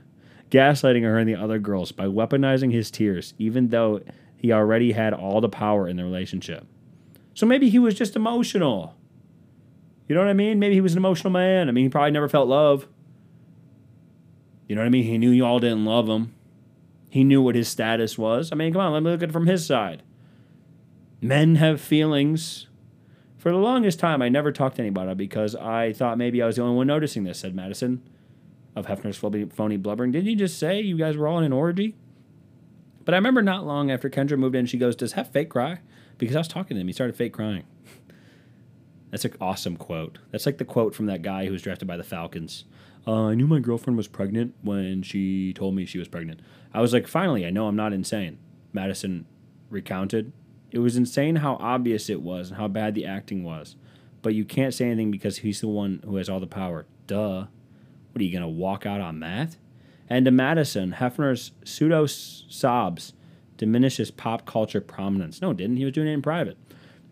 Gaslighting 0.52 1.04
her 1.04 1.18
and 1.18 1.28
the 1.28 1.36
other 1.36 1.60
girls 1.60 1.92
by 1.92 2.06
weaponizing 2.06 2.72
his 2.72 2.92
tears, 2.92 3.34
even 3.38 3.70
though 3.70 4.02
he 4.46 4.52
already 4.52 4.92
had 4.92 5.12
all 5.12 5.42
the 5.42 5.50
power 5.50 5.88
in 5.88 5.98
the 5.98 6.04
relationship. 6.04 6.68
So 7.34 7.48
maybe 7.48 7.68
he 7.68 7.80
was 7.80 7.96
just 7.96 8.16
emotional. 8.16 8.96
You 10.08 10.14
know 10.14 10.22
what 10.22 10.30
I 10.30 10.34
mean? 10.34 10.60
Maybe 10.60 10.76
he 10.76 10.82
was 10.82 10.94
an 10.94 11.00
emotional 11.00 11.32
man. 11.32 11.68
I 11.68 11.72
mean, 11.72 11.86
he 11.86 11.90
probably 11.90 12.12
never 12.12 12.30
felt 12.30 12.48
love. 12.48 12.88
You 14.68 14.76
know 14.76 14.82
what 14.82 14.88
I 14.88 14.90
mean? 14.90 15.04
He 15.04 15.18
knew 15.18 15.32
y'all 15.32 15.58
didn't 15.58 15.84
love 15.84 16.08
him. 16.08 16.36
He 17.10 17.24
knew 17.24 17.42
what 17.42 17.56
his 17.56 17.68
status 17.68 18.20
was. 18.20 18.52
I 18.52 18.56
mean, 18.56 18.72
come 18.72 18.82
on, 18.82 18.94
let 18.94 19.02
me 19.02 19.10
look 19.10 19.24
at 19.24 19.30
it 19.30 19.34
from 19.34 19.48
his 19.48 19.66
side. 19.66 20.04
Men 21.22 21.56
have 21.56 21.82
feelings. 21.82 22.68
For 23.38 23.52
the 23.52 23.58
longest 23.58 24.00
time, 24.00 24.22
I 24.22 24.30
never 24.30 24.52
talked 24.52 24.76
to 24.76 24.84
anybody 24.84 25.16
because 25.16 25.56
I 25.56 25.92
thought 25.92 26.20
maybe 26.20 26.40
I 26.42 26.46
was 26.46 26.58
the 26.58 26.62
only 26.62 26.76
one 26.76 26.88
noticing 26.88 27.24
this, 27.24 27.40
said 27.40 27.56
Madison 27.56 28.08
of 28.76 28.86
Hefner's 28.86 29.18
phony 29.18 29.78
blubbering. 29.78 30.12
Didn't 30.12 30.30
you 30.30 30.36
just 30.36 30.60
say 30.60 30.82
you 30.82 30.98
guys 30.98 31.18
were 31.18 31.28
all 31.28 31.40
in 31.40 31.46
an 31.46 31.54
orgy? 31.54 31.96
But 33.06 33.14
I 33.14 33.18
remember 33.18 33.42
not 33.42 33.66
long 33.66 33.92
after 33.92 34.10
Kendra 34.10 34.38
moved 34.38 34.56
in, 34.56 34.66
she 34.66 34.78
goes, 34.78 34.96
"Does 34.96 35.14
Hef 35.14 35.32
fake 35.32 35.50
cry?" 35.50 35.80
Because 36.18 36.36
I 36.36 36.40
was 36.40 36.48
talking 36.48 36.76
to 36.76 36.82
him, 36.82 36.88
he 36.88 36.94
started 36.94 37.16
fake 37.16 37.34
crying. 37.34 37.64
That's 39.12 39.26
an 39.26 39.36
awesome 39.40 39.78
quote. 39.78 40.18
That's 40.32 40.46
like 40.46 40.58
the 40.58 40.66
quote 40.66 40.94
from 40.96 41.06
that 41.06 41.22
guy 41.22 41.46
who 41.46 41.52
was 41.52 41.62
drafted 41.62 41.88
by 41.88 41.98
the 41.98 42.04
Falcons. 42.04 42.66
Uh, 43.08 43.28
I 43.28 43.36
knew 43.36 43.48
my 43.48 43.60
girlfriend 43.60 43.98
was 43.98 44.08
pregnant 44.08 44.56
when 44.62 45.04
she 45.04 45.54
told 45.54 45.76
me 45.76 45.86
she 45.86 46.00
was 46.00 46.08
pregnant. 46.08 46.42
I 46.74 46.82
was 46.82 46.92
like, 46.92 47.08
finally, 47.08 47.46
I 47.46 47.50
know 47.52 47.68
I'm 47.68 47.76
not 47.76 47.94
insane. 47.94 48.40
Madison 48.74 49.26
recounted. 49.70 50.34
It 50.72 50.80
was 50.80 50.98
insane 50.98 51.38
how 51.38 51.56
obvious 51.62 52.10
it 52.10 52.22
was 52.22 52.50
and 52.50 52.58
how 52.58 52.68
bad 52.68 52.96
the 52.96 53.06
acting 53.06 53.44
was. 53.44 53.76
But 54.22 54.34
you 54.34 54.44
can't 54.44 54.74
say 54.74 54.88
anything 54.88 55.12
because 55.12 55.38
he's 55.38 55.62
the 55.62 55.68
one 55.68 56.02
who 56.04 56.16
has 56.16 56.28
all 56.28 56.40
the 56.40 56.48
power. 56.48 56.86
Duh. 57.08 57.46
What 58.12 58.22
are 58.22 58.24
you 58.24 58.32
going 58.32 58.42
to 58.42 58.48
walk 58.48 58.86
out 58.86 59.02
on 59.02 59.20
that? 59.20 59.56
And 60.10 60.26
to 60.26 60.32
Madison, 60.32 60.94
Hefner's 60.94 61.52
pseudo 61.64 62.06
sobs 62.06 63.14
diminished 63.58 63.98
his 63.98 64.12
pop 64.12 64.46
culture 64.46 64.82
prominence. 64.82 65.42
No, 65.42 65.52
it 65.52 65.58
didn't. 65.58 65.78
He 65.78 65.86
was 65.86 65.94
doing 65.94 66.08
it 66.08 66.14
in 66.14 66.22
private. 66.22 66.58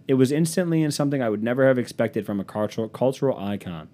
It 0.08 0.16
was 0.16 0.32
instantly 0.32 0.84
in 0.84 0.92
something 0.92 1.22
I 1.22 1.30
would 1.30 1.44
never 1.44 1.66
have 1.68 1.80
expected 1.80 2.26
from 2.26 2.40
a 2.40 2.44
cultural, 2.44 2.90
cultural 2.90 3.38
icon. 3.38 3.90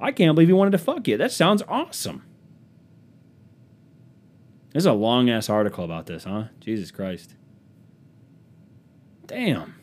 I 0.00 0.12
can't 0.12 0.34
believe 0.34 0.48
he 0.48 0.54
wanted 0.54 0.72
to 0.72 0.78
fuck 0.78 1.06
you. 1.08 1.16
That 1.16 1.32
sounds 1.32 1.62
awesome. 1.68 2.24
There's 4.72 4.86
a 4.86 4.92
long 4.92 5.30
ass 5.30 5.48
article 5.48 5.84
about 5.84 6.06
this, 6.06 6.24
huh? 6.24 6.46
Jesus 6.60 6.90
Christ. 6.90 7.36
Damn. 9.26 9.76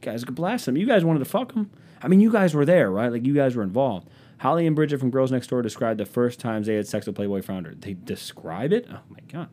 Guys 0.00 0.24
could 0.24 0.34
blast 0.34 0.66
him. 0.66 0.76
You 0.76 0.86
guys 0.86 1.04
wanted 1.04 1.18
to 1.18 1.26
fuck 1.26 1.52
him. 1.52 1.70
I 2.02 2.08
mean, 2.08 2.20
you 2.20 2.32
guys 2.32 2.54
were 2.54 2.64
there, 2.64 2.90
right? 2.90 3.12
Like, 3.12 3.26
you 3.26 3.34
guys 3.34 3.54
were 3.54 3.62
involved. 3.62 4.08
Holly 4.38 4.66
and 4.66 4.76
Bridget 4.76 5.00
from 5.00 5.10
Girls 5.10 5.32
Next 5.32 5.48
Door 5.48 5.62
described 5.62 5.98
the 5.98 6.04
first 6.04 6.40
times 6.40 6.66
they 6.66 6.74
had 6.74 6.86
sex 6.86 7.06
with 7.06 7.16
Playboy 7.16 7.42
founder. 7.42 7.74
They 7.74 7.94
describe 7.94 8.72
it? 8.72 8.86
Oh 8.90 9.00
my 9.08 9.20
god. 9.32 9.48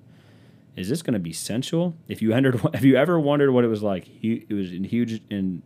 Is 0.76 0.90
this 0.90 1.02
going 1.02 1.14
to 1.14 1.20
be 1.20 1.34
sensual? 1.34 1.96
If 2.08 2.22
you 2.22 2.34
entered, 2.34 2.60
have 2.74 2.84
you 2.84 2.96
ever 2.96 3.20
wondered 3.20 3.52
what 3.52 3.64
it 3.64 3.68
was 3.68 3.84
like? 3.84 4.08
It 4.24 4.52
was 4.52 4.74
in 4.74 4.84
huge, 4.84 5.22
in 5.30 5.62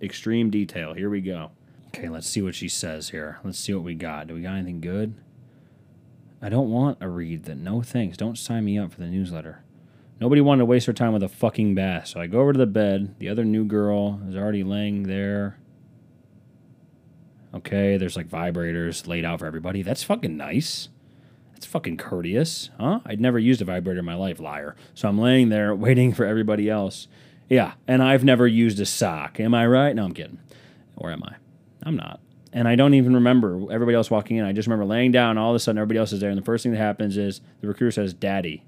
extreme 0.00 0.50
detail. 0.50 0.94
Here 0.94 1.10
we 1.10 1.20
go. 1.20 1.50
Okay, 1.88 2.08
let's 2.08 2.28
see 2.28 2.40
what 2.40 2.54
she 2.54 2.68
says 2.68 3.10
here. 3.10 3.38
Let's 3.44 3.58
see 3.58 3.74
what 3.74 3.84
we 3.84 3.94
got. 3.94 4.28
Do 4.28 4.34
we 4.34 4.42
got 4.42 4.54
anything 4.54 4.80
good? 4.80 5.14
I 6.40 6.48
don't 6.48 6.70
want 6.70 6.98
a 7.00 7.08
read 7.08 7.44
that. 7.44 7.58
No 7.58 7.82
thanks. 7.82 8.16
Don't 8.16 8.38
sign 8.38 8.64
me 8.64 8.78
up 8.78 8.92
for 8.92 9.00
the 9.00 9.06
newsletter. 9.06 9.62
Nobody 10.20 10.40
wanted 10.40 10.60
to 10.60 10.66
waste 10.66 10.86
her 10.86 10.92
time 10.92 11.12
with 11.12 11.22
a 11.22 11.28
fucking 11.28 11.74
bass. 11.74 12.10
So 12.10 12.20
I 12.20 12.26
go 12.26 12.40
over 12.40 12.52
to 12.52 12.58
the 12.58 12.66
bed. 12.66 13.16
The 13.18 13.28
other 13.28 13.44
new 13.44 13.64
girl 13.64 14.20
is 14.28 14.36
already 14.36 14.64
laying 14.64 15.02
there. 15.04 15.58
Okay, 17.54 17.96
there's 17.98 18.16
like 18.16 18.28
vibrators 18.28 19.06
laid 19.06 19.24
out 19.24 19.40
for 19.40 19.46
everybody. 19.46 19.82
That's 19.82 20.02
fucking 20.02 20.36
nice. 20.36 20.88
That's 21.52 21.66
fucking 21.66 21.98
courteous, 21.98 22.70
huh? 22.80 23.00
I'd 23.04 23.20
never 23.20 23.38
used 23.38 23.60
a 23.60 23.64
vibrator 23.64 24.00
in 24.00 24.04
my 24.04 24.14
life, 24.14 24.40
liar. 24.40 24.74
So 24.94 25.08
I'm 25.08 25.18
laying 25.18 25.50
there 25.50 25.74
waiting 25.74 26.14
for 26.14 26.24
everybody 26.24 26.70
else. 26.70 27.08
Yeah, 27.48 27.74
and 27.86 28.02
I've 28.02 28.24
never 28.24 28.46
used 28.46 28.80
a 28.80 28.86
sock. 28.86 29.38
Am 29.38 29.54
I 29.54 29.66
right? 29.66 29.94
No, 29.94 30.04
I'm 30.04 30.14
kidding. 30.14 30.38
Or 30.96 31.10
am 31.10 31.22
I? 31.22 31.34
I'm 31.82 31.96
not. 31.96 32.20
And 32.54 32.66
I 32.66 32.74
don't 32.74 32.94
even 32.94 33.14
remember 33.14 33.70
everybody 33.70 33.96
else 33.96 34.10
walking 34.10 34.38
in. 34.38 34.44
I 34.44 34.52
just 34.52 34.66
remember 34.66 34.86
laying 34.86 35.12
down, 35.12 35.36
all 35.36 35.50
of 35.50 35.56
a 35.56 35.58
sudden 35.58 35.78
everybody 35.78 35.98
else 35.98 36.12
is 36.12 36.20
there, 36.20 36.30
and 36.30 36.38
the 36.38 36.44
first 36.44 36.62
thing 36.62 36.72
that 36.72 36.78
happens 36.78 37.16
is 37.16 37.42
the 37.60 37.68
recruiter 37.68 37.92
says, 37.92 38.14
Daddy. 38.14 38.64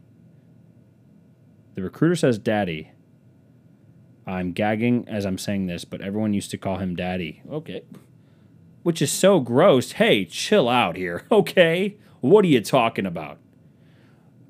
The 1.74 1.82
recruiter 1.82 2.16
says, 2.16 2.38
Daddy. 2.38 2.90
I'm 4.26 4.52
gagging 4.52 5.06
as 5.08 5.26
I'm 5.26 5.38
saying 5.38 5.66
this, 5.66 5.84
but 5.84 6.00
everyone 6.00 6.32
used 6.32 6.50
to 6.50 6.58
call 6.58 6.76
him 6.76 6.94
Daddy. 6.94 7.42
Okay 7.50 7.82
which 8.84 9.02
is 9.02 9.10
so 9.10 9.40
gross. 9.40 9.92
Hey, 9.92 10.24
chill 10.24 10.68
out 10.68 10.96
here, 10.96 11.26
okay? 11.32 11.96
What 12.20 12.44
are 12.44 12.48
you 12.48 12.60
talking 12.60 13.06
about? 13.06 13.38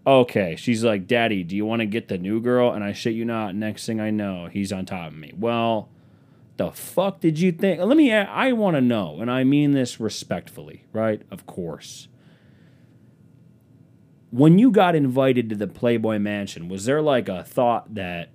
Okay, 0.06 0.54
she's 0.56 0.84
like, 0.84 1.06
Daddy, 1.06 1.42
do 1.42 1.56
you 1.56 1.64
want 1.64 1.80
to 1.80 1.86
get 1.86 2.08
the 2.08 2.18
new 2.18 2.38
girl? 2.40 2.72
And 2.72 2.84
I 2.84 2.92
shit 2.92 3.14
you 3.14 3.24
not, 3.24 3.54
next 3.54 3.86
thing 3.86 4.00
I 4.00 4.10
know, 4.10 4.48
he's 4.52 4.70
on 4.70 4.84
top 4.84 5.12
of 5.12 5.16
me. 5.16 5.32
Well, 5.34 5.88
the 6.58 6.72
fuck 6.72 7.20
did 7.20 7.38
you 7.38 7.52
think? 7.52 7.80
Let 7.80 7.96
me, 7.96 8.12
I 8.12 8.52
want 8.52 8.76
to 8.76 8.82
know, 8.82 9.20
and 9.20 9.30
I 9.30 9.44
mean 9.44 9.70
this 9.70 9.98
respectfully, 9.98 10.84
right? 10.92 11.22
Of 11.30 11.46
course. 11.46 12.08
When 14.30 14.58
you 14.58 14.70
got 14.70 14.94
invited 14.94 15.48
to 15.50 15.56
the 15.56 15.68
Playboy 15.68 16.18
Mansion, 16.18 16.68
was 16.68 16.84
there 16.84 17.00
like 17.00 17.28
a 17.28 17.44
thought 17.44 17.94
that 17.94 18.30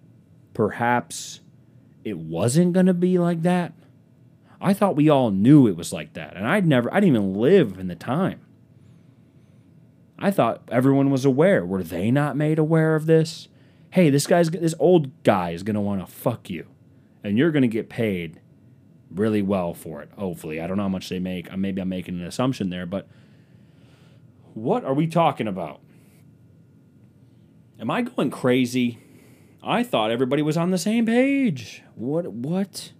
perhaps 0.53 1.41
it 2.03 2.17
wasn't 2.17 2.73
going 2.73 2.85
to 2.87 2.93
be 2.93 3.19
like 3.19 3.43
that? 3.43 3.73
I 4.61 4.73
thought 4.73 4.95
we 4.95 5.09
all 5.09 5.31
knew 5.31 5.67
it 5.67 5.77
was 5.77 5.93
like 5.93 6.13
that. 6.13 6.35
And 6.35 6.47
I'd 6.47 6.65
never, 6.65 6.93
I 6.93 6.99
didn't 6.99 7.15
even 7.15 7.33
live 7.33 7.79
in 7.79 7.87
the 7.87 7.95
time. 7.95 8.41
I 10.17 10.31
thought 10.31 10.63
everyone 10.69 11.11
was 11.11 11.23
aware. 11.23 11.65
Were 11.65 11.83
they 11.83 12.11
not 12.11 12.35
made 12.35 12.59
aware 12.59 12.95
of 12.95 13.05
this? 13.05 13.47
Hey, 13.91 14.09
this 14.09 14.27
guy's, 14.27 14.49
this 14.51 14.75
old 14.77 15.23
guy 15.23 15.51
is 15.51 15.63
going 15.63 15.75
to 15.75 15.81
want 15.81 16.05
to 16.05 16.11
fuck 16.11 16.49
you. 16.49 16.67
And 17.23 17.37
you're 17.37 17.51
going 17.51 17.61
to 17.61 17.69
get 17.69 17.89
paid 17.89 18.41
really 19.09 19.41
well 19.41 19.73
for 19.73 20.01
it, 20.01 20.09
hopefully. 20.17 20.61
I 20.61 20.67
don't 20.67 20.77
know 20.77 20.83
how 20.83 20.89
much 20.89 21.09
they 21.09 21.19
make. 21.19 21.51
Uh, 21.51 21.57
maybe 21.57 21.81
I'm 21.81 21.89
making 21.89 22.19
an 22.19 22.25
assumption 22.25 22.69
there, 22.69 22.85
but 22.85 23.07
what 24.53 24.83
are 24.83 24.93
we 24.93 25.07
talking 25.07 25.47
about? 25.47 25.79
Am 27.79 27.89
I 27.89 28.01
going 28.01 28.29
crazy? 28.29 28.99
I 29.63 29.83
thought 29.83 30.11
everybody 30.11 30.41
was 30.41 30.57
on 30.57 30.71
the 30.71 30.77
same 30.77 31.05
page. 31.05 31.81
What? 31.95 32.27
What? 32.27 32.91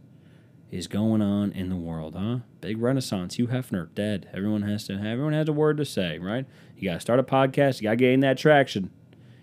Is 0.71 0.87
going 0.87 1.21
on 1.21 1.51
in 1.51 1.69
the 1.69 1.75
world, 1.75 2.15
huh? 2.15 2.39
Big 2.61 2.79
renaissance. 2.79 3.35
Hugh 3.35 3.47
Hefner 3.47 3.93
dead. 3.95 4.29
Everyone 4.33 4.61
has 4.63 4.85
to. 4.85 4.93
Everyone 4.93 5.33
has 5.33 5.47
a 5.47 5.53
word 5.53 5.77
to 5.77 5.85
say, 5.85 6.19
right? 6.19 6.45
You 6.77 6.89
got 6.89 6.95
to 6.95 6.99
start 6.99 7.19
a 7.19 7.23
podcast. 7.23 7.81
You 7.81 7.83
got 7.83 7.91
to 7.91 7.95
gain 7.97 8.19
that 8.19 8.37
traction. 8.37 8.91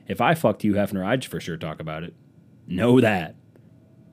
If 0.07 0.21
I 0.21 0.35
fucked 0.35 0.63
Hugh 0.63 0.75
Hefner, 0.75 1.05
I'd 1.05 1.25
for 1.25 1.41
sure 1.41 1.57
talk 1.57 1.81
about 1.81 2.05
it. 2.05 2.15
Know 2.69 3.01
that. 3.01 3.35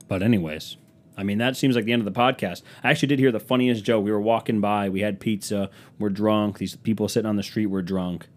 But 0.08 0.22
anyways, 0.22 0.76
I 1.16 1.22
mean 1.22 1.38
that 1.38 1.56
seems 1.56 1.76
like 1.76 1.84
the 1.84 1.92
end 1.92 2.06
of 2.06 2.12
the 2.12 2.18
podcast. 2.18 2.62
I 2.82 2.90
actually 2.90 3.08
did 3.08 3.20
hear 3.20 3.32
the 3.32 3.40
funniest 3.40 3.84
joke. 3.84 4.04
We 4.04 4.10
were 4.10 4.20
walking 4.20 4.60
by. 4.60 4.88
We 4.88 5.00
had 5.00 5.20
pizza. 5.20 5.70
We're 5.98 6.10
drunk. 6.10 6.58
These 6.58 6.76
people 6.76 7.08
sitting 7.08 7.28
on 7.28 7.36
the 7.36 7.42
street 7.42 7.66
were 7.66 7.82
drunk. 7.82 8.28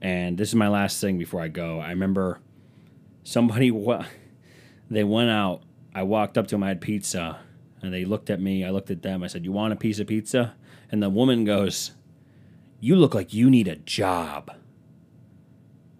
And 0.00 0.38
this 0.38 0.48
is 0.48 0.54
my 0.54 0.68
last 0.68 1.00
thing 1.00 1.18
before 1.18 1.40
I 1.40 1.48
go. 1.48 1.80
I 1.80 1.90
remember 1.90 2.40
somebody. 3.24 3.70
They 4.90 5.02
went 5.02 5.30
out. 5.30 5.62
I 5.94 6.02
walked 6.02 6.36
up 6.36 6.46
to 6.48 6.54
him. 6.54 6.62
I 6.62 6.68
had 6.68 6.82
pizza 6.82 7.40
and 7.84 7.92
they 7.92 8.04
looked 8.04 8.30
at 8.30 8.40
me. 8.40 8.64
I 8.64 8.70
looked 8.70 8.90
at 8.90 9.02
them. 9.02 9.22
I 9.22 9.26
said, 9.26 9.44
You 9.44 9.52
want 9.52 9.72
a 9.72 9.76
piece 9.76 9.98
of 9.98 10.06
pizza? 10.06 10.54
And 10.90 11.02
the 11.02 11.10
woman 11.10 11.44
goes, 11.44 11.92
You 12.80 12.96
look 12.96 13.14
like 13.14 13.34
you 13.34 13.50
need 13.50 13.68
a 13.68 13.76
job. 13.76 14.50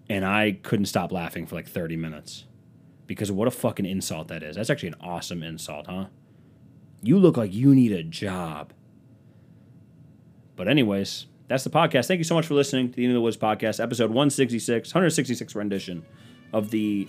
And 0.09 0.25
I 0.25 0.53
couldn't 0.63 0.87
stop 0.87 1.13
laughing 1.13 1.47
for 1.47 1.55
like 1.55 1.69
30 1.69 1.97
minutes 1.97 2.45
because 3.07 3.31
what 3.31 3.49
a 3.49 3.51
fucking 3.51 3.87
insult 3.87 4.29
that 4.29 4.43
is. 4.43 4.57
That's 4.57 4.71
actually 4.71 4.91
an 4.91 4.97
awesome 5.01 5.43
insult, 5.43 5.87
huh? 5.87 6.07
You 7.03 7.19
look 7.19 7.37
like 7.37 7.53
you 7.53 7.75
need 7.75 7.93
a 7.93 8.03
job. 8.03 8.73
But, 10.57 10.69
anyways, 10.69 11.27
that's 11.49 11.65
the 11.65 11.71
podcast. 11.71 12.07
Thank 12.07 12.19
you 12.19 12.25
so 12.25 12.35
much 12.35 12.47
for 12.47 12.55
listening 12.55 12.91
to 12.91 12.97
the 12.97 13.05
End 13.05 13.13
of 13.13 13.15
the 13.15 13.21
Woods 13.21 13.37
podcast, 13.37 13.83
episode 13.83 14.11
166, 14.11 14.89
166 14.91 15.55
rendition 15.55 16.05
of 16.53 16.71
the 16.71 17.09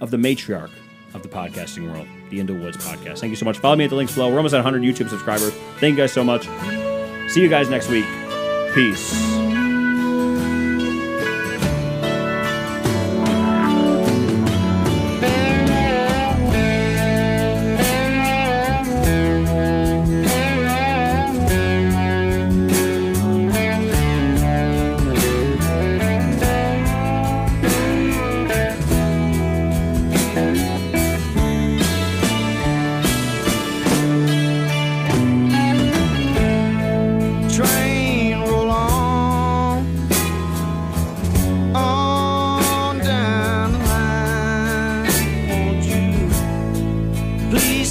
of 0.00 0.10
the 0.10 0.16
matriarch 0.16 0.70
of 1.14 1.22
the 1.22 1.28
podcasting 1.28 1.90
world, 1.92 2.06
the 2.30 2.40
Into 2.40 2.54
Woods 2.54 2.76
podcast. 2.76 3.18
Thank 3.20 3.30
you 3.30 3.36
so 3.36 3.44
much. 3.44 3.58
Follow 3.58 3.76
me 3.76 3.84
at 3.84 3.90
the 3.90 3.96
links 3.96 4.14
below. 4.14 4.28
We're 4.30 4.36
almost 4.36 4.54
at 4.54 4.64
100 4.64 4.82
YouTube 4.82 5.08
subscribers. 5.08 5.52
Thank 5.78 5.92
you 5.92 5.96
guys 5.96 6.12
so 6.12 6.24
much. 6.24 6.44
See 7.30 7.40
you 7.40 7.48
guys 7.48 7.68
next 7.68 7.88
week. 7.88 8.06
Peace. 8.74 9.49